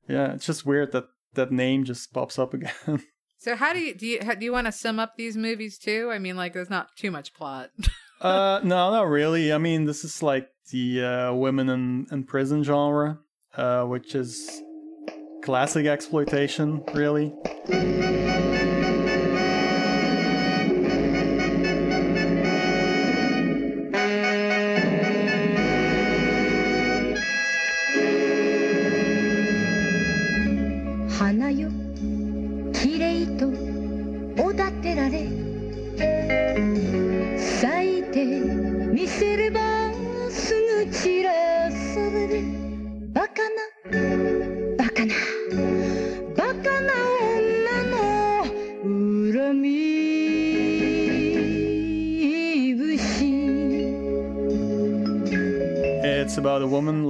[0.08, 3.04] yeah, it's just weird that that name just pops up again.
[3.38, 5.78] So how do you do you how, do you want to sum up these movies
[5.78, 6.10] too?
[6.12, 7.72] I mean, like there's not too much plot.
[8.22, 9.52] uh, no, not really.
[9.54, 13.20] I mean, this is like the uh, women in, in prison genre,
[13.56, 14.62] uh, which is
[15.44, 18.51] classic exploitation, really.「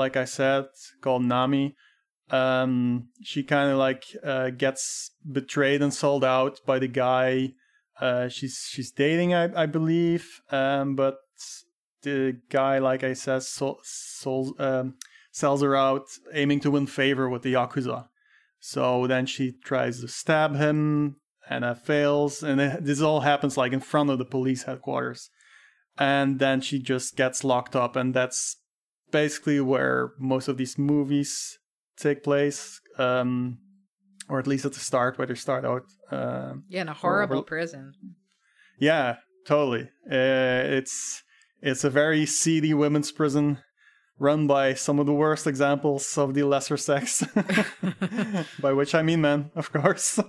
[0.03, 0.65] like I said,
[1.01, 1.75] called Nami.
[2.29, 7.53] Um, she kind of like uh, gets betrayed and sold out by the guy
[8.01, 10.41] uh, she's she's dating, I, I believe.
[10.49, 11.17] Um, but
[12.01, 14.95] the guy, like I said, sold, um,
[15.31, 18.07] sells her out, aiming to win favor with the yakuza.
[18.59, 22.41] So then she tries to stab him, and fails.
[22.41, 25.29] And it, this all happens like in front of the police headquarters.
[25.97, 28.57] And then she just gets locked up, and that's
[29.11, 31.59] basically where most of these movies
[31.97, 33.57] take place, um,
[34.29, 35.83] or at least at the start, where they start out.
[36.11, 37.93] Uh, Yeah, in a horrible or- prison.
[38.79, 39.89] yeah, totally.
[40.09, 41.23] Uh, it's
[41.61, 43.57] it's a very seedy women's prison
[44.19, 47.23] run by some of the worst examples of the lesser sex,
[48.61, 50.19] by which I mean men, of course.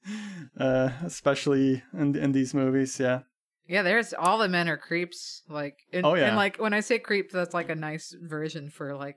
[0.60, 3.20] uh, especially in in these movies, yeah.
[3.72, 5.42] Yeah, there's all the men are creeps.
[5.48, 6.26] Like, and, Oh, yeah.
[6.28, 9.16] and like when I say creep, that's like a nice version for like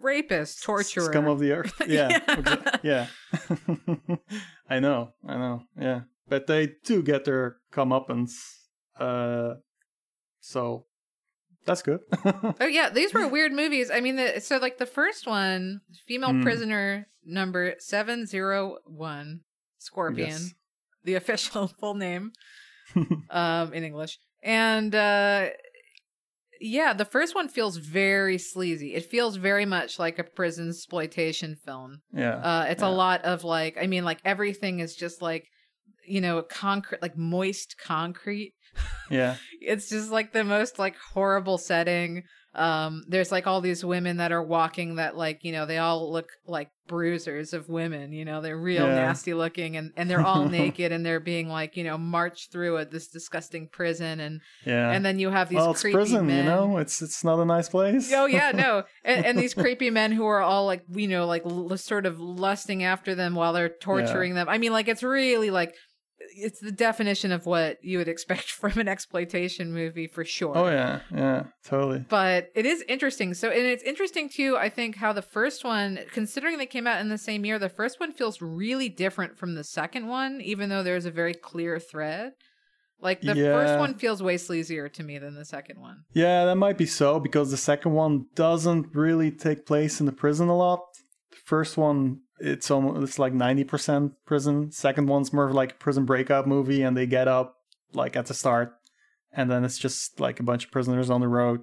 [0.00, 1.04] rapist, torturer.
[1.04, 1.72] Scum of the earth.
[1.88, 2.20] Yeah,
[2.82, 3.06] Yeah.
[3.48, 4.16] yeah.
[4.70, 5.62] I know, I know.
[5.80, 8.32] Yeah, but they do get their comeuppance.
[8.98, 9.54] Uh,
[10.40, 10.84] so
[11.64, 12.00] that's good.
[12.60, 13.90] Oh yeah, these were weird movies.
[13.90, 16.42] I mean, the, so like the first one, female Hmm.
[16.42, 19.40] prisoner number seven zero one,
[19.78, 20.50] Scorpion, Yes.
[21.04, 22.32] the official full name,
[23.30, 25.48] um, in English, and uh,
[26.60, 28.94] yeah, the first one feels very sleazy.
[28.94, 31.98] It feels very much like a prison exploitation film.
[32.12, 32.36] yeah.
[32.36, 32.88] Uh, it's Yeah.
[32.88, 35.44] a lot of like, I mean, like everything is just like,
[36.06, 38.54] you know, concrete, like moist concrete
[39.10, 39.36] yeah.
[39.60, 42.22] it's just like the most like horrible setting
[42.56, 46.10] um there's like all these women that are walking that like you know they all
[46.10, 48.94] look like bruisers of women you know they're real Yeah.
[48.94, 52.76] nasty looking and and they're all naked and they're being like you know marched through
[52.78, 54.90] a, this disgusting prison and Yeah.
[54.92, 56.76] and then you have these well, it's creepy prison, men you know.
[56.78, 58.12] It's it's not a nice place.
[58.12, 61.42] Oh yeah, no, and, and these creepy men who are all like, you know, like
[61.44, 64.48] l- sort of lusting after them while they're torturing them.
[64.48, 65.74] I mean, like it's really like
[66.34, 70.56] it's the definition of what you would expect from an exploitation movie for sure.
[70.56, 72.04] Oh yeah, yeah, totally.
[72.08, 73.34] But it is interesting.
[73.34, 74.56] So, and it's interesting too.
[74.56, 77.68] I think how the first one, considering they came out in the same year, the
[77.68, 81.78] first one feels really different from the second one, even though there's a very clear
[81.78, 82.32] thread.
[83.00, 86.04] Like the first one feels way sleazier to me than the second one.
[86.14, 90.12] Yeah, that might be so because the second one doesn't really take place in the
[90.12, 90.80] prison a lot.
[91.30, 94.70] The first one, it's almost it's like ninety percent prison.
[94.72, 97.56] Second one's more of like prison breakout movie, and they get up
[97.92, 98.74] like at the start,
[99.32, 101.62] and then it's just like a bunch of prisoners on the road,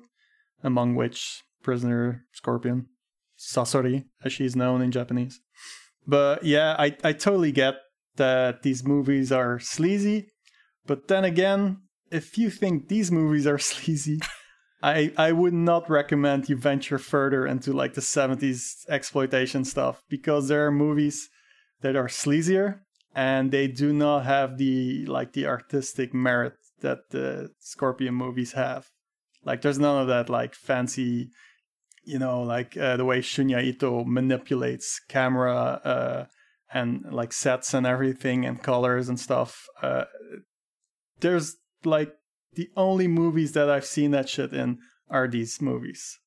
[0.64, 2.88] among which prisoner Scorpion,
[3.38, 5.40] Sasori, as she's known in Japanese.
[6.08, 7.76] But yeah, I I totally get
[8.16, 10.28] that these movies are sleazy,
[10.86, 11.78] but then again,
[12.12, 14.20] if you think these movies are sleazy,
[14.84, 20.50] I I would not recommend you venture further into like the 70s exploitation stuff because
[20.50, 21.30] there are movies
[21.82, 22.82] that are sleazier
[23.16, 28.90] and they do not have the like the artistic merit that the Scorpion movies have.
[29.46, 31.30] Like there's none of that like fancy
[32.04, 36.26] you know like uh, the way Shunya Ito manipulates camera uh
[36.74, 39.66] and like sets and everything and colors and stuff.
[39.82, 40.06] Uh
[41.22, 42.12] there's like
[42.56, 46.20] the only movies that I've seen that shit in are these movies.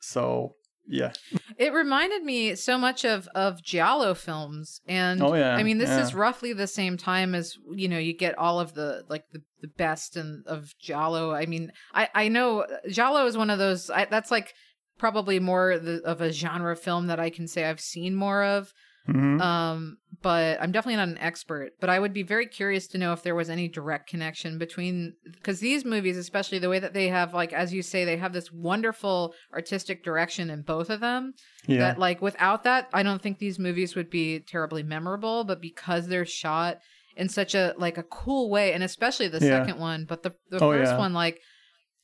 [0.00, 1.12] So yeah.
[1.56, 5.90] It reminded me so much of of giallo films, and Oh, yeah, I mean this
[5.90, 9.42] is roughly the same time as you know you get all of the like the,
[9.62, 11.32] the best and of giallo.
[11.32, 14.52] I mean I I know uh, giallo is one of those I, that's like
[14.98, 18.72] probably more the, of a genre film that I can say I've seen more of.
[19.08, 19.40] Mhm.
[19.40, 21.72] Um, but I'm definitely not an expert.
[21.80, 25.14] But I would be very curious to know if there was any direct connection between
[25.24, 28.32] because these movies, especially the way that they have, like as you say, they have
[28.32, 31.34] this wonderful artistic direction in both of them.
[31.66, 31.78] yeah.
[31.78, 35.44] That like without that, I don't think these movies would be terribly memorable.
[35.44, 36.78] But because they're shot
[37.16, 39.58] in such a like a cool way, and especially the Yeah.
[39.60, 40.98] second one, but the the Oh, first yeah.
[40.98, 41.40] one, like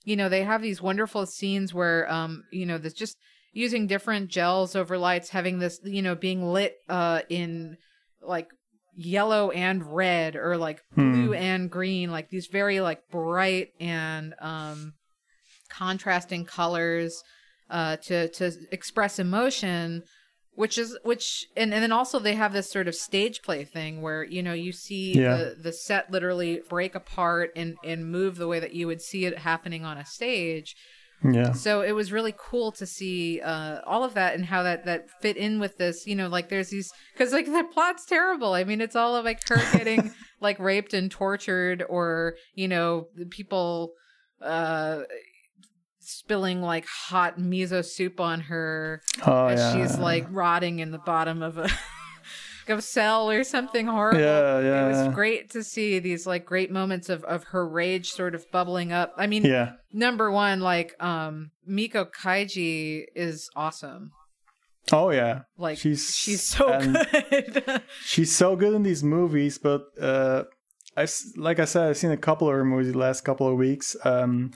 [0.04, 3.16] you know, they have these wonderful scenes where um you know there's just
[3.52, 7.76] using different gels over lights, having this you know being lit uh in
[8.22, 8.48] like
[8.96, 11.12] yellow and red or like Hmm.
[11.12, 14.92] blue and green like these very like bright and um
[15.68, 17.22] contrasting colors
[17.70, 20.03] uh to to express emotion
[20.55, 24.03] which is which and, and then also they have this sort of stage play thing
[24.03, 25.36] where you know you see Yeah.
[25.36, 29.24] the the set literally break apart and and move the way that you would see
[29.24, 30.74] it happening on a stage
[31.22, 31.52] yeah.
[31.52, 35.08] so it was really cool to see uh, all of that and how that that
[35.20, 36.06] fit in with this.
[36.06, 38.54] You know, like there's these because like the plot's terrible.
[38.54, 43.06] I mean, it's all of like her getting like raped and tortured, or you know,
[43.14, 43.92] the people
[44.42, 45.02] uh
[46.00, 49.72] spilling like hot miso soup on her Oh as yeah.
[49.86, 51.68] she's like rotting in the bottom of a
[52.68, 54.20] of a cell or something horrible.
[54.20, 55.12] Yeah, yeah, It was yeah.
[55.12, 59.12] great to see these like great moments of of her rage sort of bubbling up.
[59.16, 59.72] I mean, Yeah.
[59.92, 64.11] number one like um Meiko Kaji is awesome.
[64.92, 67.82] Oh yeah, Like She's- she's so good.
[68.04, 69.58] she's so good in these movies.
[69.58, 70.44] But uh,
[70.96, 71.06] I
[71.36, 73.94] like I said, I've seen a couple of her movies the last couple of weeks.
[74.04, 74.50] Um,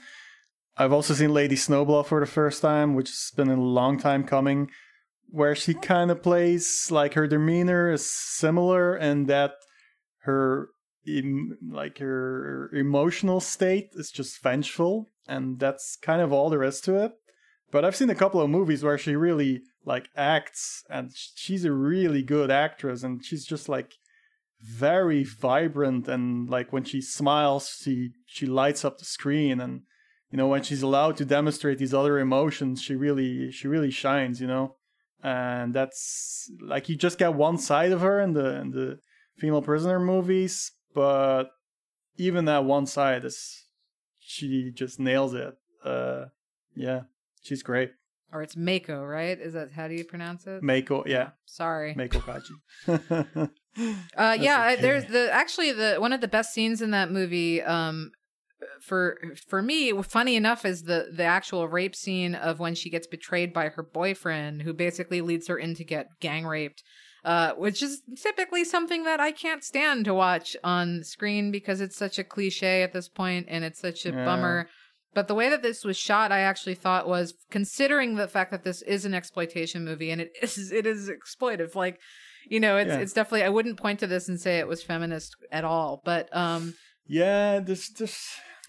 [0.77, 4.25] I've also seen Lady Snowblood for the first time, which has been a long time
[4.25, 4.69] coming.
[5.29, 9.53] Where she kind of plays like her demeanor is similar, and that
[10.19, 10.69] her
[11.07, 16.81] em- like her emotional state is just vengeful, and that's kind of all there is
[16.81, 17.13] to it.
[17.71, 21.71] But I've seen a couple of movies where she really like acts, and she's a
[21.71, 23.93] really good actress, and she's just like
[24.61, 29.81] very vibrant, and like when she smiles, she she lights up the screen, and
[30.31, 34.39] you know when she's allowed to demonstrate these other emotions, she really she really shines,
[34.39, 34.75] you know,
[35.25, 38.99] and that's like you just get one side of her in the in the
[39.37, 41.45] female prisoner movies, but
[42.17, 43.65] even that one side is
[44.19, 45.55] she just nails it.
[45.83, 46.25] Uh,
[46.75, 47.01] yeah,
[47.41, 47.91] she's great.
[48.31, 49.39] or it's Mako, right?
[49.39, 50.61] Is that how do you pronounce it?
[50.61, 51.95] Mako, yeah, Sorry.
[51.95, 53.49] Mako Kaji.
[54.15, 57.63] Uh, yeah, there's the actually the one of the best scenes in that movie.
[57.63, 58.11] Um,
[58.81, 63.07] for for me, funny enough, is the the actual rape scene of when she gets
[63.07, 66.83] betrayed by her boyfriend, who basically leads her in to get gang raped.
[67.23, 71.97] Uh, which is typically something that I can't stand to watch on screen because it's
[71.97, 74.25] such a cliche at this point and it's such a Yeah.
[74.25, 74.69] bummer.
[75.15, 78.63] But the way that this was shot, I actually thought was considering the fact that
[78.63, 81.73] this is an exploitation movie and it is it is exploitive.
[81.73, 81.99] Like,
[82.47, 82.99] you know, it's Yeah.
[82.99, 86.01] it's definitely I wouldn't point to this and say it was feminist at all.
[86.05, 86.75] But um
[87.07, 88.19] yeah, this just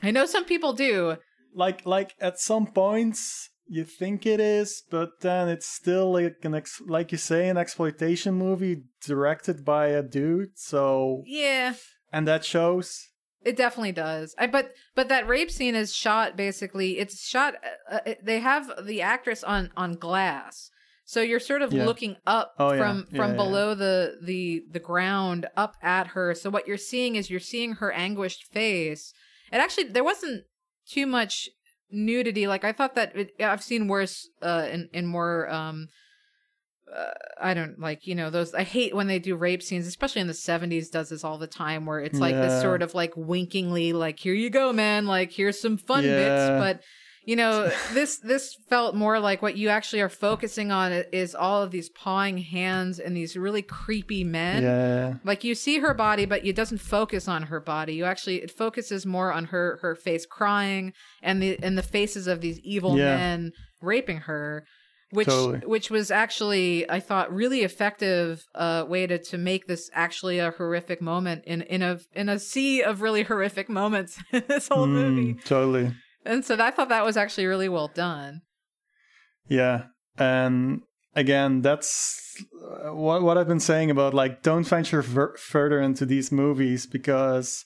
[0.02, 1.16] I know some people do.
[1.54, 6.54] like like at some points you think it is, but then it's still like an
[6.54, 10.50] ex- like you say an exploitation movie directed by a dude.
[10.56, 11.74] So Yeah.
[12.12, 13.08] and that shows.
[13.44, 14.34] It definitely does.
[14.38, 16.98] I but but that rape scene is shot basically.
[16.98, 17.54] It's shot.
[17.90, 20.70] Uh, uh, they have the actress on on glass,
[21.04, 21.86] so you're sort of Yeah.
[21.86, 26.34] looking up Oh, from Yeah, from yeah, below the the the ground up at her.
[26.34, 29.12] So what you're seeing is you're seeing her anguished face.
[29.52, 30.44] And actually, there wasn't
[30.88, 31.48] too much
[31.90, 32.46] nudity.
[32.46, 35.48] Like I thought that it, I've seen worse uh, in in more.
[35.50, 35.88] Um,
[36.94, 38.54] uh, I don't like you know those.
[38.54, 40.90] I hate when they do rape scenes, especially in the '70s.
[40.90, 44.34] Does this all the time, where it's like this sort of like winkingly, like here
[44.34, 46.48] you go, man, like here's some fun bits.
[46.60, 46.82] But
[47.26, 51.62] you know, this this felt more like what you actually are focusing on is all
[51.62, 54.62] of these pawing hands and these really creepy men.
[54.62, 57.94] Yeah, Like you see her body, but it doesn't focus on her body.
[57.94, 62.26] You actually it focuses more on her her face crying and the and the faces
[62.28, 63.16] of these evil Yeah.
[63.16, 63.52] men
[63.82, 64.64] raping her,
[65.10, 65.58] which Totally.
[65.66, 70.52] which was actually I thought really effective uh, way to to make this actually a
[70.52, 74.86] horrific moment in in a in a sea of really horrific moments in this whole
[74.86, 75.34] Mm, movie.
[75.44, 75.92] totally.
[76.26, 78.42] And so I thought that was actually really well done.
[79.48, 79.84] Yeah,
[80.18, 80.82] and
[81.14, 82.20] again, that's
[82.62, 86.86] uh, what what I've been saying about like don't venture ver- further into these movies
[86.86, 87.64] because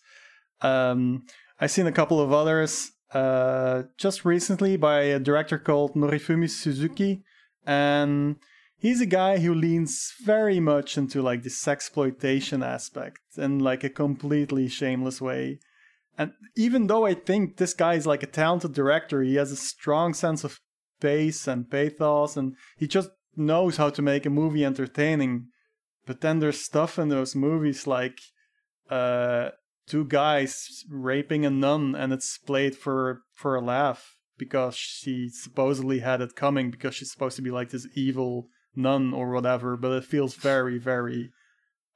[0.60, 1.24] um,
[1.58, 7.22] I've seen a couple of others uh, just recently by a director called Norifumi Suzuki,
[7.66, 8.36] and
[8.78, 13.90] he's a guy who leans very much into like the sexploitation aspect in like a
[13.90, 15.60] completely shameless way.
[16.18, 19.56] And even though I think this guy is like a talented director, he has a
[19.56, 20.60] strong sense of
[21.00, 25.48] pace and pathos, and he just knows how to make a movie entertaining.
[26.06, 28.18] But then there's stuff in those movies like
[28.90, 29.50] uh,
[29.86, 36.00] two guys raping a nun, and it's played for for a laugh because she supposedly
[36.00, 39.76] had it coming because she's supposed to be like this evil nun or whatever.
[39.76, 41.30] But it feels very, very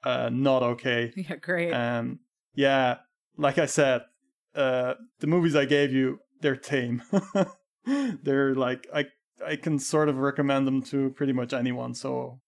[0.05, 1.13] uh, not okay.
[1.17, 1.73] Yeah, great.
[1.73, 2.21] Um,
[2.55, 2.99] yeah,
[3.37, 4.03] like I said,
[4.55, 7.03] uh, the movies I gave you, they're tame.
[8.23, 9.07] they're like I
[9.45, 11.95] I can sort of recommend them to pretty much anyone.
[11.95, 12.41] So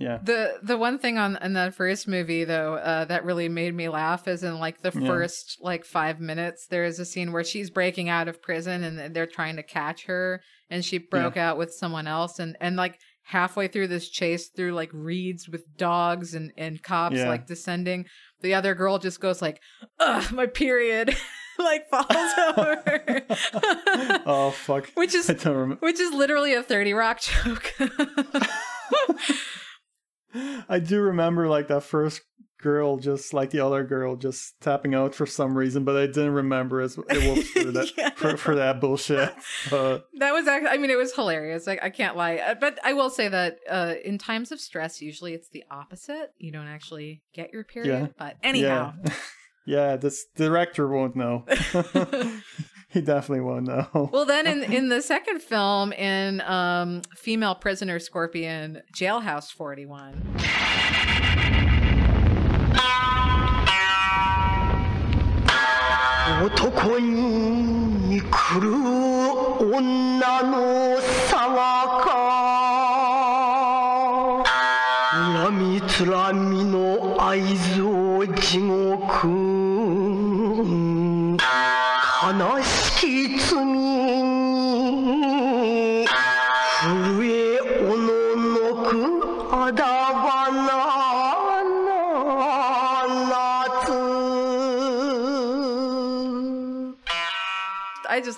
[0.00, 3.74] yeah, The the one thing on in that first movie though uh, that really made
[3.74, 5.08] me laugh is in like the Yeah.
[5.08, 9.12] first like five minutes there is a scene where she's breaking out of prison and
[9.14, 13.00] they're trying to catch her and she broke out with someone else and and like
[13.24, 17.28] halfway through this chase through like reeds with dogs and and cops Yeah.
[17.28, 18.06] like descending
[18.40, 19.60] the other girl just goes like
[20.00, 21.14] ugh my period
[21.58, 23.22] like falls over
[24.26, 25.80] oh fuck, which is I don't remember.
[25.86, 27.74] which is literally a 30 rock joke
[30.68, 32.20] I do remember like that first
[32.58, 36.32] girl just like the other girl just tapping out for some reason but i didn't
[36.32, 38.10] remember it, it was for that, yeah.
[38.10, 39.32] for, for, that bullshit
[39.72, 42.78] uh, that was actually i mean it was hilarious I, I can't lie uh, but
[42.84, 46.66] i will say that uh, in times of stress usually it's the opposite you don't
[46.66, 48.06] actually get your period yeah.
[48.18, 49.12] but anyhow yeah.
[49.66, 51.44] yeah this director won't know
[52.88, 54.08] he definitely won't know.
[54.12, 61.06] well, then in in the second film, in um, Female Prisoner Scorpion Jailhouse 41.
[66.88, 68.72] 恋に来る
[69.60, 70.96] 女の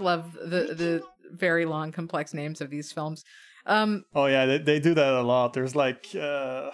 [0.01, 3.25] I love the the very long, complex names of these films.
[3.67, 5.53] Um, Oh yeah, they, they do that a lot.
[5.53, 6.71] There's like uh,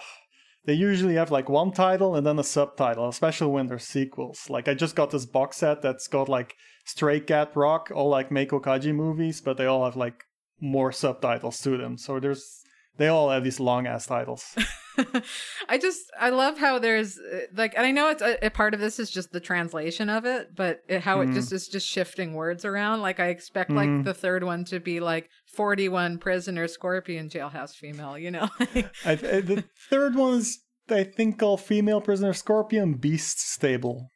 [0.65, 4.49] they usually have like one title and then a subtitle, especially when they're sequels.
[4.49, 6.55] Like I just got this box set that's got like
[6.85, 10.23] Stray Cat Rock, all like Meiko Kaji movies, but they all have like
[10.59, 11.97] more subtitles to them.
[11.97, 12.61] So there's
[12.97, 14.55] they all have these long ass titles.
[15.69, 18.73] I just I love how there's uh, like, and I know it's a, a part
[18.73, 21.53] of this is just the translation of it, but it, how it just mm.
[21.53, 23.01] is just shifting words around.
[23.01, 24.03] Like I expect like mm.
[24.03, 28.17] the third one to be like forty one prisoner scorpion jailhouse female.
[28.17, 28.49] You know,
[29.05, 34.09] I, the third one is I think called Female Prisoner Scorpion Beast Stable.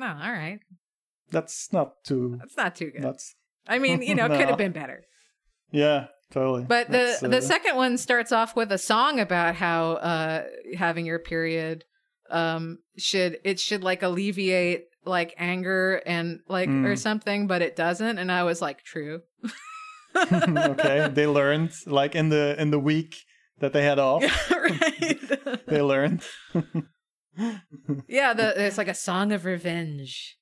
[0.00, 0.60] oh, all right,
[1.30, 2.36] That's not too.
[2.38, 3.02] that's not too good.
[3.02, 3.34] That's
[3.66, 4.46] I mean, you know, could No.
[4.46, 5.04] have been better.
[5.70, 6.64] yeah, totally.
[6.64, 10.44] But the That's, uh, the second one starts off with a song about how uh
[10.76, 11.84] having your period
[12.30, 16.84] um should it should like alleviate like anger and like Mm.
[16.84, 18.18] or something, but it doesn't.
[18.18, 19.22] And I was like, true.
[20.16, 23.14] okay, they learned like in the in the week
[23.60, 24.22] that they had off.
[24.50, 25.20] right.
[25.66, 26.22] they learned.
[28.08, 30.36] yeah, the it's like a song of revenge.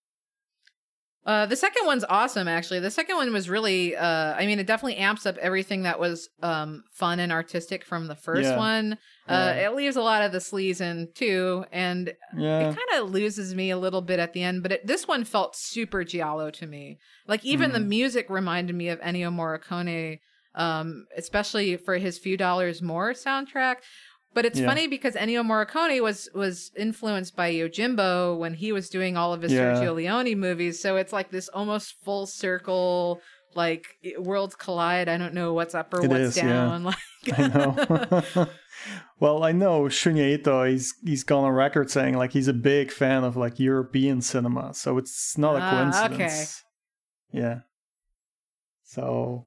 [1.27, 2.81] Uh, the second one's awesome, actually.
[2.81, 6.29] The second one was really, uh, I mean, it definitely amps up everything that was
[6.43, 8.59] um, fun and artistic from the first Yeah.
[8.59, 8.93] one.
[9.27, 9.69] Uh, Yeah.
[9.71, 12.61] It leaves a lot of the sleaze in too, and Yeah.
[12.69, 14.63] it kind of loses me a little bit at the end.
[14.63, 16.99] But it, this one felt super giallo to me.
[17.27, 17.89] Like even the Mm.
[17.89, 20.21] music reminded me of Ennio Morricone,
[20.55, 23.77] um, especially for his "Few Dollars More" soundtrack.
[24.35, 24.67] But it's Yeah.
[24.67, 29.43] funny because Ennio Morricone was was influenced by Yojimbo when he was doing all of
[29.43, 29.75] his Yeah.
[29.75, 30.81] Sergio Leone movies.
[30.81, 33.21] So it's like this almost full circle,
[33.55, 33.87] like
[34.19, 35.09] worlds collide.
[35.09, 36.49] I don't know what's up or It what's is, yeah.
[36.49, 36.85] down.
[37.27, 38.47] Like I know.
[39.21, 40.65] well, I know Shunya Ito.
[40.65, 44.75] He's he's gone on record saying like he's a big fan of like European cinema,
[44.75, 46.63] so it's not a Ah, coincidence.
[47.33, 47.61] Yeah.
[48.83, 49.47] So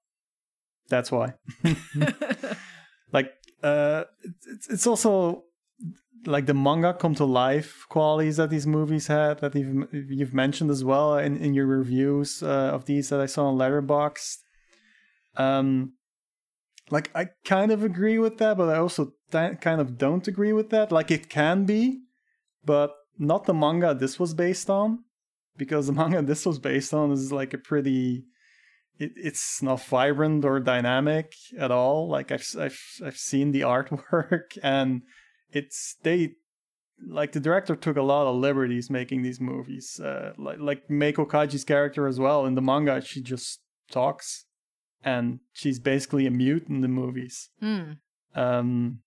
[0.89, 1.33] that's why.
[3.13, 3.31] like
[3.67, 4.03] uh
[4.53, 5.11] it's it's also
[6.25, 10.69] like the manga come to life qualities that these movies had that you've you've mentioned
[10.69, 14.37] as well in, in your reviews uh, of these that I saw on Letterboxd.
[15.35, 15.93] Um,
[16.89, 20.53] like I kind of agree with that, but I also th- kind of don't agree
[20.53, 20.91] with that.
[20.91, 22.01] Like it can be,
[22.63, 25.03] but not the manga this was based on,
[25.55, 28.25] because the manga this was based on is like a pretty.
[28.99, 32.09] It, it's not vibrant or dynamic at all.
[32.09, 35.03] Like I've I've I've seen the artwork and
[35.51, 36.35] it's they
[37.05, 39.99] like the director took a lot of liberties making these movies.
[39.99, 44.45] Uh, like like Meiko Kaji's character as well in the manga, she just talks,
[45.03, 47.49] and she's basically a mute in the movies.
[47.59, 47.93] Hmm.
[48.35, 48.99] Um,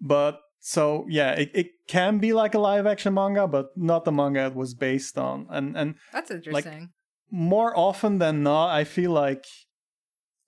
[0.00, 4.12] but so yeah, it, it can be like a live action manga, but not the
[4.12, 5.46] manga it was based on.
[5.50, 6.90] And and That's interesting.
[7.30, 9.44] More often than not, I feel like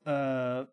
[0.05, 0.64] uh,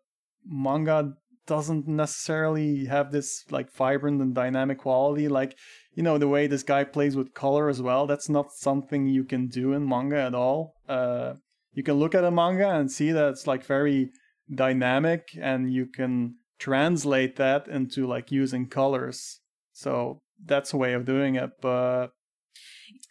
[0.44, 1.14] manga
[1.46, 5.28] doesn't necessarily have this like vibrant and dynamic quality.
[5.28, 5.56] Like,
[5.94, 9.24] you know, the way this guy plays with color as well, that's not something you
[9.24, 10.74] can do in manga at all.
[10.88, 11.34] Uh,
[11.72, 14.10] you can look at a manga and see that it's like very
[14.52, 19.40] dynamic and you can translate that into like using colors.
[19.72, 21.50] So that's a way of doing it.
[21.60, 22.08] But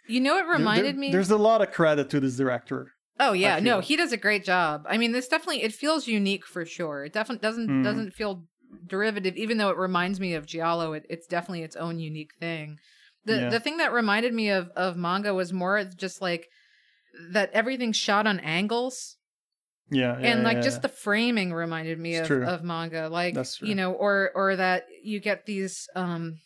[0.08, 1.12] you know, it reminded there- me.
[1.12, 2.92] There's a lot of credit to this director.
[3.20, 4.86] Oh yeah, no, he does a great job.
[4.90, 7.06] I mean, this definitely it feels unique for sure.
[7.06, 7.84] It definitely doesn't Mm.
[7.84, 8.46] doesn't feel
[8.88, 10.94] derivative, even though it reminds me of Giallo.
[10.94, 12.78] It, it's definitely its own unique thing.
[13.26, 13.50] The Yeah.
[13.50, 16.48] the thing that reminded me of of manga was more just like
[17.32, 19.18] that everything's shot on angles
[19.92, 22.46] Yeah, yeah and like yeah, just the framing reminded me It's of, true.
[22.46, 23.68] of manga like That's true.
[23.68, 26.38] you know or or that you get these um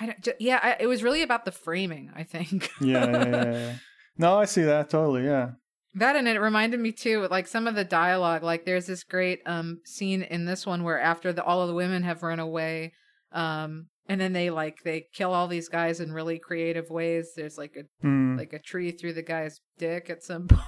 [0.00, 3.52] I don't, yeah I, it was really about the framing i think yeah, yeah, yeah,
[3.52, 3.74] yeah.
[4.20, 5.24] No, I see that totally.
[5.24, 5.50] Yeah,
[5.94, 8.42] That and it reminded me too, like some of the dialogue.
[8.42, 11.74] Like there's this great um scene in this one where after the all of the
[11.74, 12.94] women have run away,
[13.30, 17.32] um and then they like they kill all these guys in really creative ways.
[17.36, 18.38] There's like a Mm.
[18.38, 20.62] like a tree through the guy's dick at some point.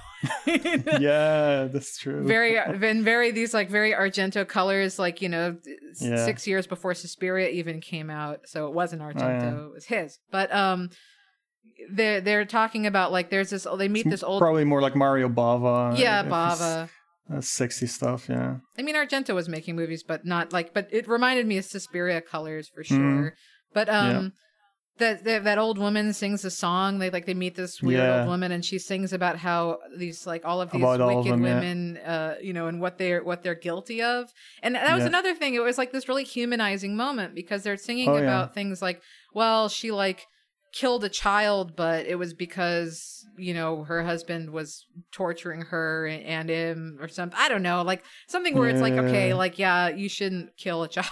[0.99, 2.23] yeah, that's true.
[2.27, 5.57] very been very these like very argento colors like you know
[5.99, 6.23] Yeah.
[6.25, 9.65] six years before suspiria even came out so it wasn't argento yeah.
[9.65, 10.89] it was his but um
[11.91, 15.27] they're they're talking about like there's this they meet this old Probably more like Mario
[15.29, 15.97] Bava.
[15.97, 16.89] yeah bava
[17.31, 18.57] Uh, 60 stuff, yeah.
[18.77, 22.19] i mean argento was making movies but not like but it reminded me of suspiria
[22.21, 22.87] colors for Mhm.
[22.87, 23.35] sure
[23.73, 24.29] but um Yeah.
[24.97, 26.99] that, that that old woman sings a song.
[26.99, 28.19] They like they meet this weird Yeah.
[28.19, 31.25] old woman, and she sings about how these like all of these About all of
[31.25, 31.55] wicked them, yeah.
[31.55, 34.29] women, uh, you know, and what they're what they're guilty of.
[34.61, 35.07] And that was Yeah.
[35.07, 35.55] another thing.
[35.55, 38.23] It was like this really humanizing moment because they're singing Oh, yeah.
[38.23, 39.01] about things like,
[39.33, 40.27] well, she like
[40.71, 46.49] killed a child, but it was because you know her husband was torturing her and
[46.49, 47.37] him or something.
[47.39, 50.87] I don't know, like something where it's like, okay, like yeah, you shouldn't kill a
[50.89, 51.07] child.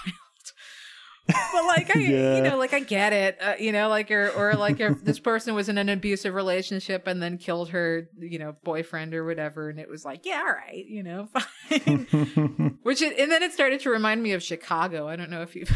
[1.28, 2.36] but like I, Yeah.
[2.38, 5.20] you know, like I get it, uh, you know, like or or like if this
[5.20, 9.70] person was in an abusive relationship and then killed her, you know, boyfriend or whatever,
[9.70, 11.28] and it was like, yeah, all right, you know,
[11.70, 12.80] fine.
[12.84, 15.08] Which it, and then it started to remind me of Chicago.
[15.08, 15.70] I don't know if you've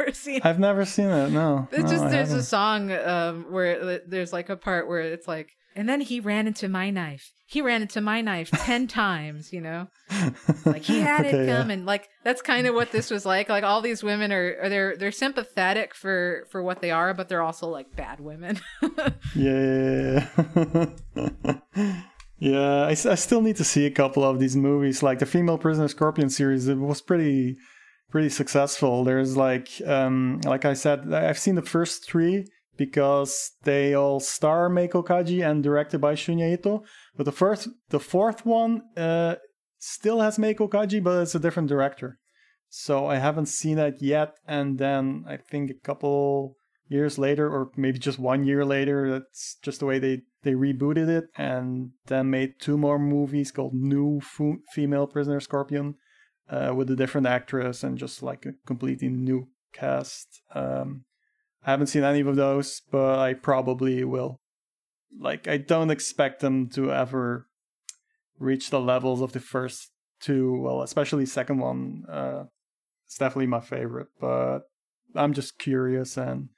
[0.00, 0.40] ever seen.
[0.44, 1.68] I've never seen it, no.
[1.72, 2.44] It's No, just I there's a haven't.
[2.44, 6.68] song um, where there's like a part where it's like, and then he ran into
[6.68, 7.30] my knife.
[7.46, 9.88] He ran into my knife ten times, you know.
[10.64, 11.56] Like he had Okay, it yeah.
[11.58, 11.84] coming.
[11.84, 13.48] Like that's kind of what this was like.
[13.48, 17.28] Like all these women are, are they're they're sympathetic for for what they are, but
[17.28, 18.58] they're also like bad women.
[19.34, 20.26] Yeah,
[20.56, 20.86] yeah,
[21.76, 22.00] yeah.
[22.38, 25.02] yeah I, I still need to see a couple of these movies.
[25.02, 27.56] Like the Female Prisoner Scorpion series, it was pretty
[28.10, 29.04] pretty successful.
[29.04, 32.46] There's like um like I said, I've seen the first three
[32.76, 36.82] because they all star Meiko Kaji and directed by Shunya Ito.
[37.16, 39.36] But the first the fourth one uh
[39.78, 42.18] still has Meiko Kaji, but it's a different director.
[42.68, 44.36] So I haven't seen that yet.
[44.46, 46.56] And then I think a couple
[46.88, 51.08] years later, or maybe just one year later, that's just the way they, they rebooted
[51.08, 54.20] it and then made two more movies called New
[54.72, 55.96] Female Prisoner Scorpion
[56.50, 60.42] uh, with a different actress and just like a completely new cast.
[60.54, 61.04] Um,
[61.64, 64.40] I haven't seen any of those, but I probably will.
[65.18, 67.46] Like, I don't expect them to ever
[68.38, 69.90] reach the levels of the first
[70.20, 70.60] two.
[70.60, 72.04] Well, especially second one.
[72.08, 72.44] Uh,
[73.06, 74.60] it's definitely my favorite, but
[75.14, 76.48] I'm just curious and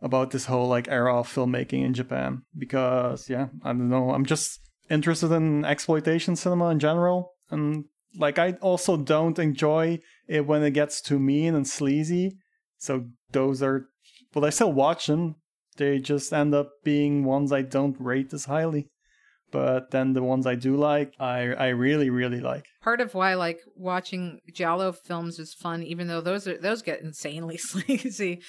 [0.00, 4.10] about this whole like era of filmmaking in Japan because yeah, I don't know.
[4.10, 7.84] I'm just interested in exploitation cinema in general, and
[8.16, 12.36] like I also don't enjoy it when it gets too mean and sleazy.
[12.78, 13.86] So those are,
[14.32, 15.36] but I still watch them.
[15.76, 18.90] They just end up being ones I don't rate as highly.
[19.50, 22.64] But then the ones I do like, I I really really like.
[22.82, 27.02] Part of why like watching Giallo films is fun, even though those are those get
[27.02, 28.40] insanely sleazy.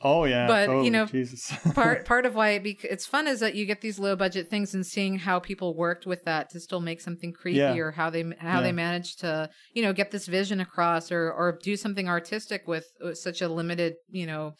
[0.00, 1.06] Oh yeah, But, you know,
[1.74, 4.48] part part of why it bec- it's fun is that you get these low budget
[4.48, 7.74] things and seeing how people worked with that to still make something creepy Yeah.
[7.76, 8.60] or how they how Yeah.
[8.60, 12.86] they managed to you know get this vision across or or do something artistic with,
[13.00, 14.54] with such a limited you know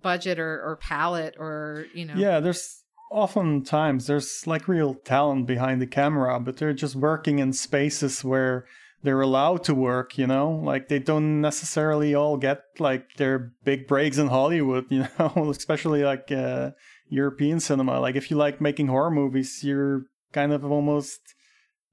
[0.00, 5.80] budget or or palette or you know Yeah, there's oftentimes there's like real talent behind
[5.80, 8.66] the camera, but they're just working in spaces where
[9.04, 10.50] they're allowed to work, you know?
[10.50, 16.02] Like they don't necessarily all get like their big breaks in Hollywood, you know, especially
[16.02, 16.70] like uh
[17.08, 18.00] European cinema.
[18.00, 21.20] Like if you like making horror movies, you're kind of almost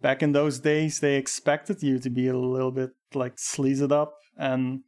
[0.01, 3.91] back in those days they expected you to be a little bit like sleaze it
[3.91, 4.81] up and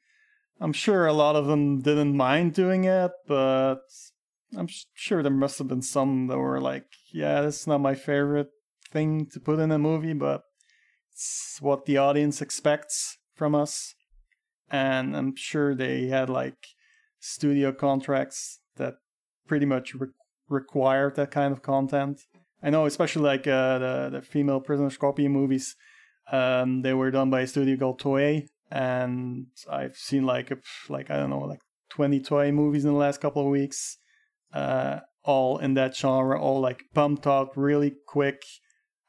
[0.60, 3.82] I'm sure a lot of them didn't mind doing it, but
[4.58, 7.96] I'm sure there must have been some that were like, yeah, this is not my
[7.96, 8.50] favorite
[8.90, 10.44] thing to put in a movie, but
[11.14, 13.94] it's what the audience expects from us.
[14.70, 16.58] And I'm sure they had like
[17.20, 18.96] studio contracts that
[19.48, 20.08] pretty much re-
[20.50, 22.22] required that kind of content.
[22.64, 25.76] I know, especially like uh, the the female prisoner scorpion movies,
[26.32, 30.58] um, they were done by a studio called Toei, and I've seen like a,
[30.90, 31.60] like I don't know like
[31.90, 33.98] 20 Toei movies in the last couple of weeks,
[34.54, 38.42] uh, all in that genre, all like pumped out really quick,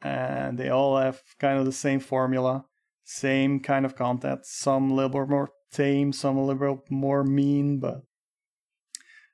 [0.04, 2.64] and they all have kind of the same formula,
[3.04, 4.40] same kind of content.
[4.44, 8.02] Some a little bit more tame, some a little bit more mean, but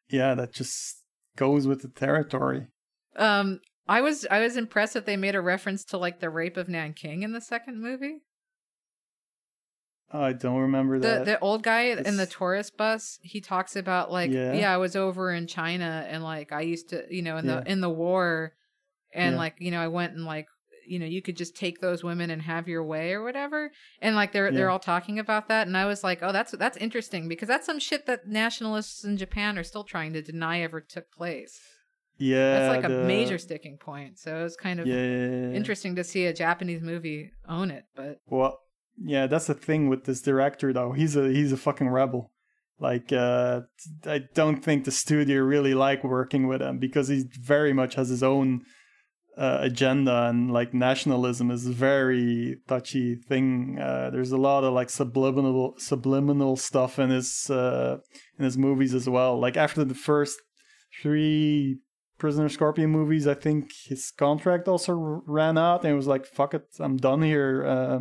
[0.09, 1.03] yeah, that just
[1.37, 2.69] goes with the territory.
[3.17, 6.57] um I was I was impressed that they made a reference to like the rape
[6.57, 8.19] of Nanking in the second movie.
[10.13, 11.25] I don't remember the that.
[11.25, 14.53] the old guy in the It's- tourist bus he talks about like yeah.
[14.55, 14.75] Yeah.
[14.75, 17.81] i was over in china and like i used to you know in the in
[17.81, 18.53] the war
[19.15, 19.39] and Yeah.
[19.39, 20.49] like you know i went and like
[20.91, 23.71] you know you could just take those women and have your way or whatever
[24.01, 26.77] and like they're they're all talking about that and i was like oh that's that's
[26.77, 30.81] interesting because that's some shit that nationalists in japan are still trying to deny ever
[30.81, 31.61] took place
[32.23, 35.55] yeah, that's like a major sticking point so it's kind of Yeah, yeah, yeah, yeah.
[35.55, 38.59] interesting to see a japanese movie own it but Well,
[39.03, 40.93] yeah, that's the thing with this director though.
[40.93, 42.31] He's a he's a fucking rebel.
[42.79, 43.63] Like, uh,
[44.07, 48.09] I don't think the studio really like working with him because he very much has
[48.09, 48.63] his own
[49.41, 53.79] uh, agenda and like nationalism is a very touchy thing.
[53.81, 57.97] Uh, there's a lot of like subliminal subliminal stuff in his uh,
[58.39, 59.41] in his movies as well.
[59.41, 60.39] Like after the first
[61.01, 61.79] three
[62.19, 66.27] Prisoner Scorpion movies, I think his contract also r- ran out, and he was like,
[66.27, 68.01] "Fuck it, I'm done here, uh,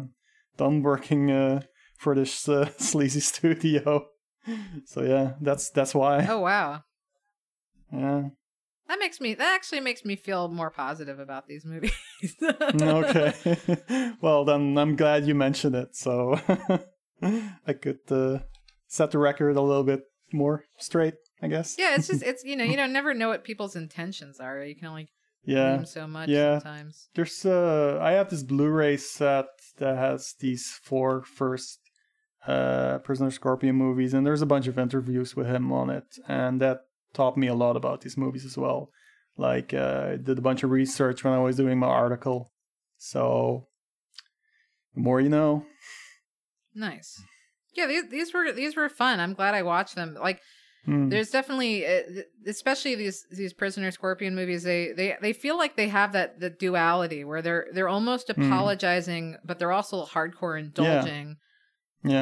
[0.58, 1.62] done working uh,
[1.96, 4.08] for this uh, sleazy studio."
[4.86, 6.28] so yeah, that's that's why.
[6.30, 6.84] oh wow
[7.94, 8.30] Yeah.
[8.90, 11.94] That makes me that actually makes me feel more positive about these movies
[12.82, 13.34] okay.
[14.22, 16.40] well, then I'm glad you mentioned it, so
[17.22, 18.40] I could uh,
[18.88, 20.02] set the record a little bit
[20.34, 21.76] more straight, I guess.
[21.80, 24.76] yeah it's just it's you know you don't never know what people's intentions are you
[24.76, 25.08] can only
[25.44, 25.84] Yeah.
[25.86, 26.60] so much Yeah.
[26.60, 31.80] sometimes There's uh I have this Blu-ray set that has these four first
[32.46, 36.62] uh Prisoner Scorpion movies and there's a bunch of interviews with him on it and
[36.62, 36.82] that
[37.14, 38.90] taught me a lot about these movies as well.
[39.38, 42.52] Like uh I did a bunch of research when I was doing my article.
[42.98, 43.68] So
[44.94, 45.66] the more you know.
[46.76, 47.22] Nice.
[47.74, 49.20] Yeah, these these were these were fun.
[49.20, 50.16] I'm glad I watched them.
[50.20, 50.42] Like,
[50.86, 51.10] Hmm.
[51.10, 54.64] there's definitely, uh, especially these these prisoner scorpion movies.
[54.64, 58.42] They they they feel like they have that the duality where they're they're almost Hmm.
[58.42, 61.28] apologizing, but they're also hardcore indulging.
[61.28, 61.34] Yeah.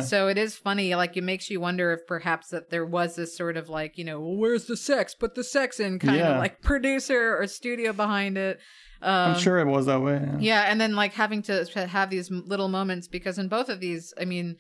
[0.02, 0.96] So it is funny.
[0.96, 4.04] Like it makes you wonder if perhaps that there was this sort of like you
[4.04, 5.14] know, well, where's the sex?
[5.14, 6.32] Put the sex in, kind Yeah.
[6.34, 8.60] of like producer or studio behind it.
[9.02, 10.20] Um, I'm sure it was that way.
[10.24, 10.38] Yeah.
[10.40, 13.80] yeah, and then like having to to have these little moments because in both of
[13.80, 14.56] these, I mean,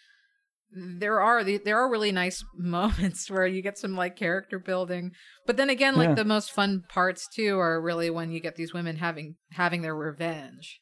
[0.99, 5.11] there are there are really nice moments where you get some like character building,
[5.47, 6.15] but then again, like Yeah.
[6.15, 9.95] the most fun parts too are really when you get these women having having their
[9.95, 10.79] revenge.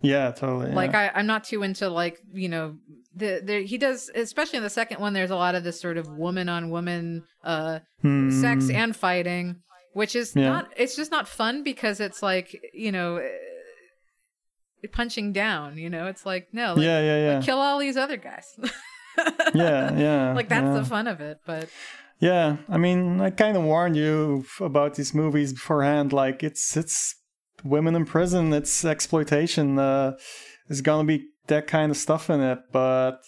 [0.00, 0.70] Yeah, totally.
[0.72, 1.10] Like yeah.
[1.14, 2.76] I, I'm not too into like you know
[3.16, 5.12] the the he does especially in the second one.
[5.12, 8.70] There's a lot of this sort of woman on woman uh sex Hmm.
[8.74, 9.56] and fighting,
[9.94, 10.48] which is Yeah.
[10.50, 10.68] not.
[10.76, 15.78] It's just not fun because it's like you know, eh, punching down.
[15.78, 17.40] You know, it's like no, like, yeah, yeah, yeah.
[17.42, 18.46] kill all these other guys.
[19.54, 20.32] yeah, yeah.
[20.36, 20.74] like that's yeah.
[20.78, 21.40] the fun of it.
[21.46, 21.68] But
[22.20, 26.12] Yeah, I mean, I kind of warned you f- about these movies beforehand.
[26.12, 27.14] Like, it's it's
[27.64, 29.78] women in prison, it's exploitation.
[29.78, 30.16] Uh,
[30.66, 33.20] there's gonna be that kind of stuff in it, but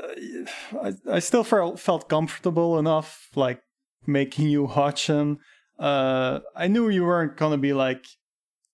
[0.00, 0.44] uh,
[0.82, 3.60] I I still felt felt comfortable enough, like
[4.06, 5.38] making you watch them.
[5.78, 8.04] Uh, I knew you weren't gonna be like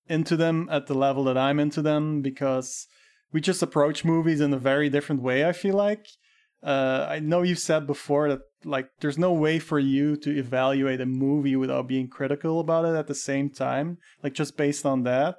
[0.08, 2.86] into them at the level that I'm into them because
[3.32, 5.44] we just approach movies in a very different way.
[5.44, 6.06] I feel like.
[6.62, 11.00] Uh, I know you said before that like there's no way for you to evaluate
[11.00, 15.02] a movie without being critical about it at the same time, like just based on
[15.04, 15.36] that.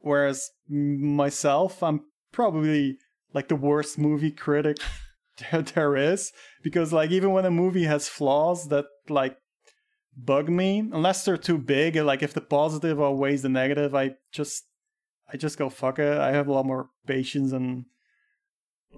[0.00, 2.02] Whereas myself, I'm
[2.32, 2.98] probably
[3.32, 4.78] like the worst movie critic
[5.74, 6.32] there, is
[6.62, 9.36] because like even when a movie has flaws that like
[10.16, 14.64] bug me, unless they're too big, like if the positive outweighs the negative, I just
[15.32, 16.18] I just go fuck it.
[16.18, 17.86] I have a lot more patience and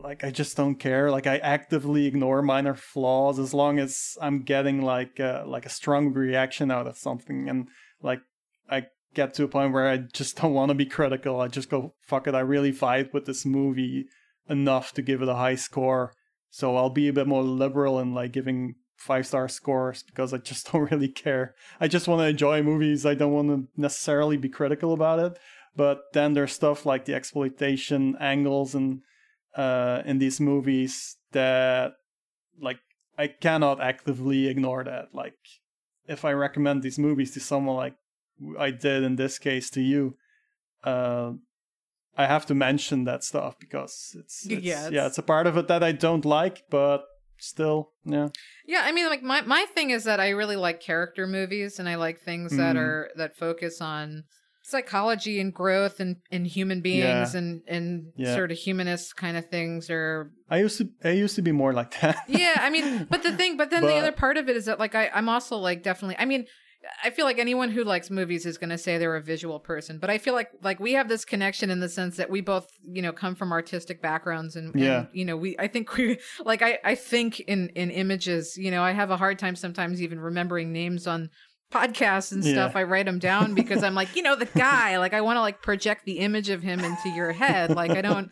[0.03, 1.11] like I just don't care.
[1.11, 5.71] Like I actively ignore minor flaws as long as I'm getting like uh, like a
[5.71, 7.69] strong reaction out of something, and
[8.03, 8.21] like
[8.71, 11.41] I get to a point where I just don't want to be critical.
[11.41, 12.35] I just go fuck it.
[12.35, 14.07] I really vibe with this movie
[14.49, 16.13] enough to give it a high score,
[16.51, 20.39] so I'll be a bit more liberal in like giving five star scores because I
[20.39, 21.55] just don't really care.
[21.81, 23.07] I just want to enjoy movies.
[23.07, 25.39] I don't want to necessarily be critical about it.
[25.77, 29.03] But then there's stuff like the exploitation angles and
[29.59, 31.93] uh, in these movies that
[32.61, 32.79] like
[33.19, 35.07] I cannot actively ignore that.
[35.13, 35.37] Like
[36.07, 37.97] if I recommend these movies to someone like
[38.59, 40.17] I did in this case to you,
[40.85, 41.33] uh,
[42.17, 45.47] I have to mention that stuff because it's, it's Yeah, yeah, it's- it's a part
[45.47, 47.05] of it that I don't like, but
[47.39, 48.29] still, yeah,
[48.67, 51.89] yeah, I mean, like my my thing is that I really like character movies, and
[51.89, 52.81] I like things that Mhm.
[52.81, 54.25] are that focus on
[54.71, 57.39] psychology and growth and and human beings Yeah.
[57.39, 58.35] and and Yeah.
[58.35, 61.73] sort of humanist kind of things or I used to I used to be more
[61.73, 62.17] like that.
[62.29, 64.79] yeah i mean but the thing but then the other part of it is that
[64.79, 66.47] like I, i'm also like definitely i mean
[67.05, 69.99] i feel like anyone who likes movies is going to say they're a visual person
[69.99, 72.67] but i feel like like we have this connection in the sense that we both
[72.97, 75.07] you know come from artistic backgrounds and, and, Yeah.
[75.13, 78.83] you know we i think we like i i think in in images you know
[78.83, 81.31] i have a hard time sometimes even remembering names on
[81.73, 82.53] podcasts and Yeah.
[82.53, 84.99] stuff, I write them down because I'm like, you know, the guy.
[84.99, 87.71] Like, I want to like project the image of him into your head.
[87.77, 88.31] Like, I don't,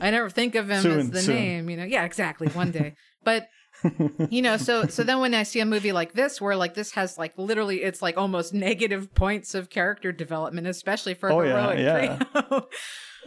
[0.00, 1.34] I never think of him as the soon.
[1.34, 1.70] name.
[1.70, 2.48] You know, yeah, exactly.
[2.48, 2.94] One day,
[3.24, 3.48] but
[4.30, 6.92] you know, so so then when I see a movie like this, where like this
[6.92, 11.40] has like literally, it's like almost negative points of character development, especially for a Oh,
[11.42, 12.16] yeah, heroic yeah.
[12.42, 12.68] trio.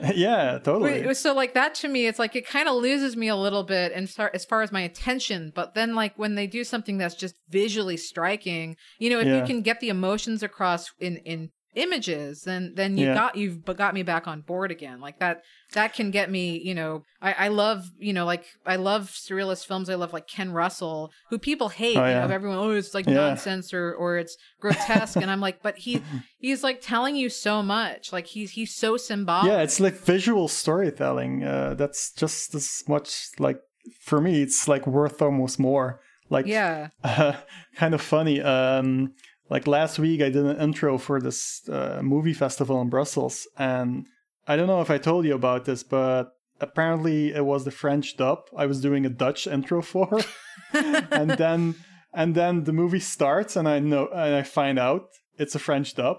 [0.15, 1.13] yeah, totally.
[1.13, 3.91] So like that to me, it's like it kind of loses me a little bit,
[3.93, 5.51] and start as far as my attention.
[5.53, 9.37] But then like when they do something that's just visually striking, you know, if Yeah.
[9.41, 13.13] you can get the emotions across in in images, then then you Yeah.
[13.15, 14.99] got you've got me back on board again.
[15.01, 15.41] Like that
[15.73, 16.59] that can get me.
[16.63, 19.89] You know, I I love you know like I love surrealist films.
[19.89, 21.97] I love like Ken Russell, who people hate.
[21.97, 23.13] Oh, you know, everyone oh it's like Yeah.
[23.15, 26.01] nonsense or or it's grotesque, and I'm like, but he
[26.39, 28.11] he's like telling you so much.
[28.13, 29.51] Like he's he's so symbolic.
[29.51, 31.43] yeah, it's like visual storytelling.
[31.43, 33.59] Uh, that's just as much like
[34.01, 34.41] for me.
[34.41, 36.01] It's like worth almost more.
[36.29, 36.87] Like yeah.
[37.03, 37.33] uh,
[37.75, 38.41] kind of funny.
[38.41, 39.13] Um,
[39.49, 44.07] like last week, I did an intro for this uh, movie festival in Brussels, and
[44.47, 48.17] I don't know if I told you about this, but apparently it was the French
[48.17, 48.39] dub.
[48.55, 50.19] I was doing a Dutch intro for,
[50.73, 51.75] and then
[52.13, 55.95] and then the movie starts, and I know and I find out it's a French
[55.95, 56.17] dub,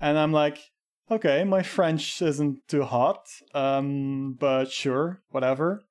[0.00, 0.58] and I'm like,
[1.10, 5.82] okay, my French isn't too hot, um, but sure, whatever.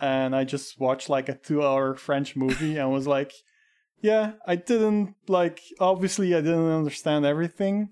[0.00, 3.32] And I just watched like a two-hour French movie and was like,
[4.00, 5.60] yeah, I didn't like.
[5.80, 7.90] Obviously, I didn't understand everything,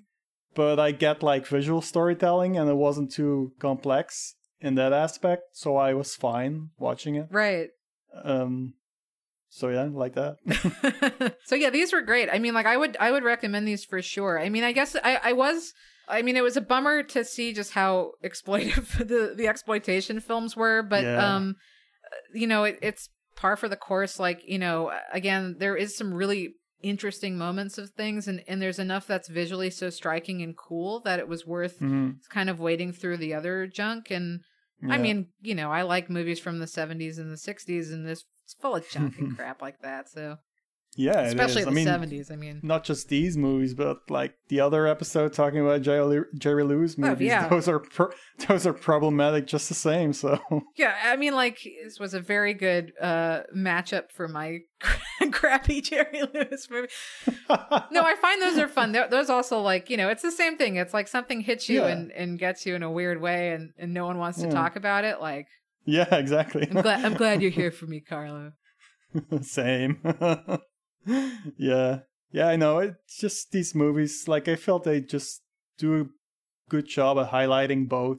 [0.54, 5.76] but I get like visual storytelling, and it wasn't too complex in that aspect, so
[5.76, 7.28] I was fine watching it.
[7.30, 7.68] Right.
[8.24, 8.74] Um,
[9.48, 10.36] so yeah, like that.
[11.44, 12.28] so yeah, these were great.
[12.32, 14.38] I mean, like I would I would recommend these for sure.
[14.38, 15.72] I mean, I guess I I was
[16.08, 20.56] I mean, it was a bummer to see just how exploitive the the exploitation films
[20.56, 21.36] were, but Yeah.
[21.36, 21.56] um
[22.32, 26.12] you know, it, it's par for the course like, you know, again, there is some
[26.14, 31.00] really interesting moments of things and and there's enough that's visually so striking and cool
[31.00, 32.16] that it was worth Mhm.
[32.28, 34.40] kind of wading through the other junk and
[34.88, 38.24] I mean, you know, I like movies from the 70s and the 60s and this
[38.44, 40.08] it's full of junk and crap like that.
[40.08, 40.36] So,
[40.96, 42.60] yeah, especially the I mean, 70s, I mean.
[42.62, 47.30] not just these movies, but like the other episode talking about Jerry, Jerry Lewis movies.
[47.30, 47.48] Oh, yeah.
[47.48, 48.10] Those are pro-
[48.48, 50.12] those are problematic just the same.
[50.12, 50.38] So
[50.76, 54.58] Yeah, I mean like this was a very good uh matchup for my
[55.32, 56.88] crappy Jerry Lewis movie.
[57.90, 58.92] No, I find those are fun.
[58.92, 60.76] They're- Those also like, you know, it's the same thing.
[60.76, 61.88] It's like something hits you Yeah.
[61.88, 64.52] and and gets you in a weird way and and no one wants to Yeah.
[64.54, 65.20] talk about it.
[65.20, 65.46] Like,
[65.84, 66.66] yeah, exactly.
[66.70, 68.52] I'm glad I'm glad you're here for me, Carlo.
[69.42, 69.98] Same.
[71.56, 72.00] yeah.
[72.32, 72.78] Yeah, I know.
[72.78, 75.42] It's just these movies, like, I felt they just
[75.78, 76.06] do a
[76.68, 78.18] good job at highlighting both,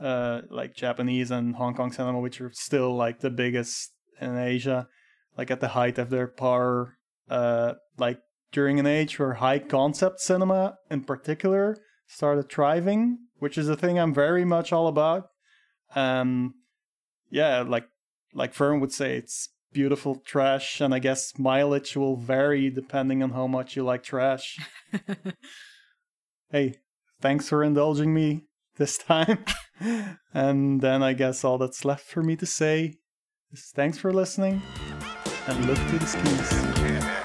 [0.00, 4.88] uh, like, Japanese and Hong Kong cinema, which are still, like, the biggest in Asia,
[5.36, 6.96] like, at the height of their power,
[7.28, 8.20] uh, like,
[8.52, 13.98] during an age where high concept cinema in particular started thriving, which is a thing
[13.98, 15.28] I'm very much all about.
[15.96, 16.54] Um,
[17.30, 17.88] yeah, like,
[18.32, 23.30] like Fern would say, it's beautiful trash, and I guess mileage will vary depending on
[23.30, 24.58] how much you like trash.
[26.50, 26.76] hey,
[27.20, 28.44] thanks for indulging me
[28.76, 29.44] this time.
[30.32, 32.94] and then I guess all that's left for me to say
[33.52, 34.62] is thanks for listening
[35.46, 37.23] and look to the skis.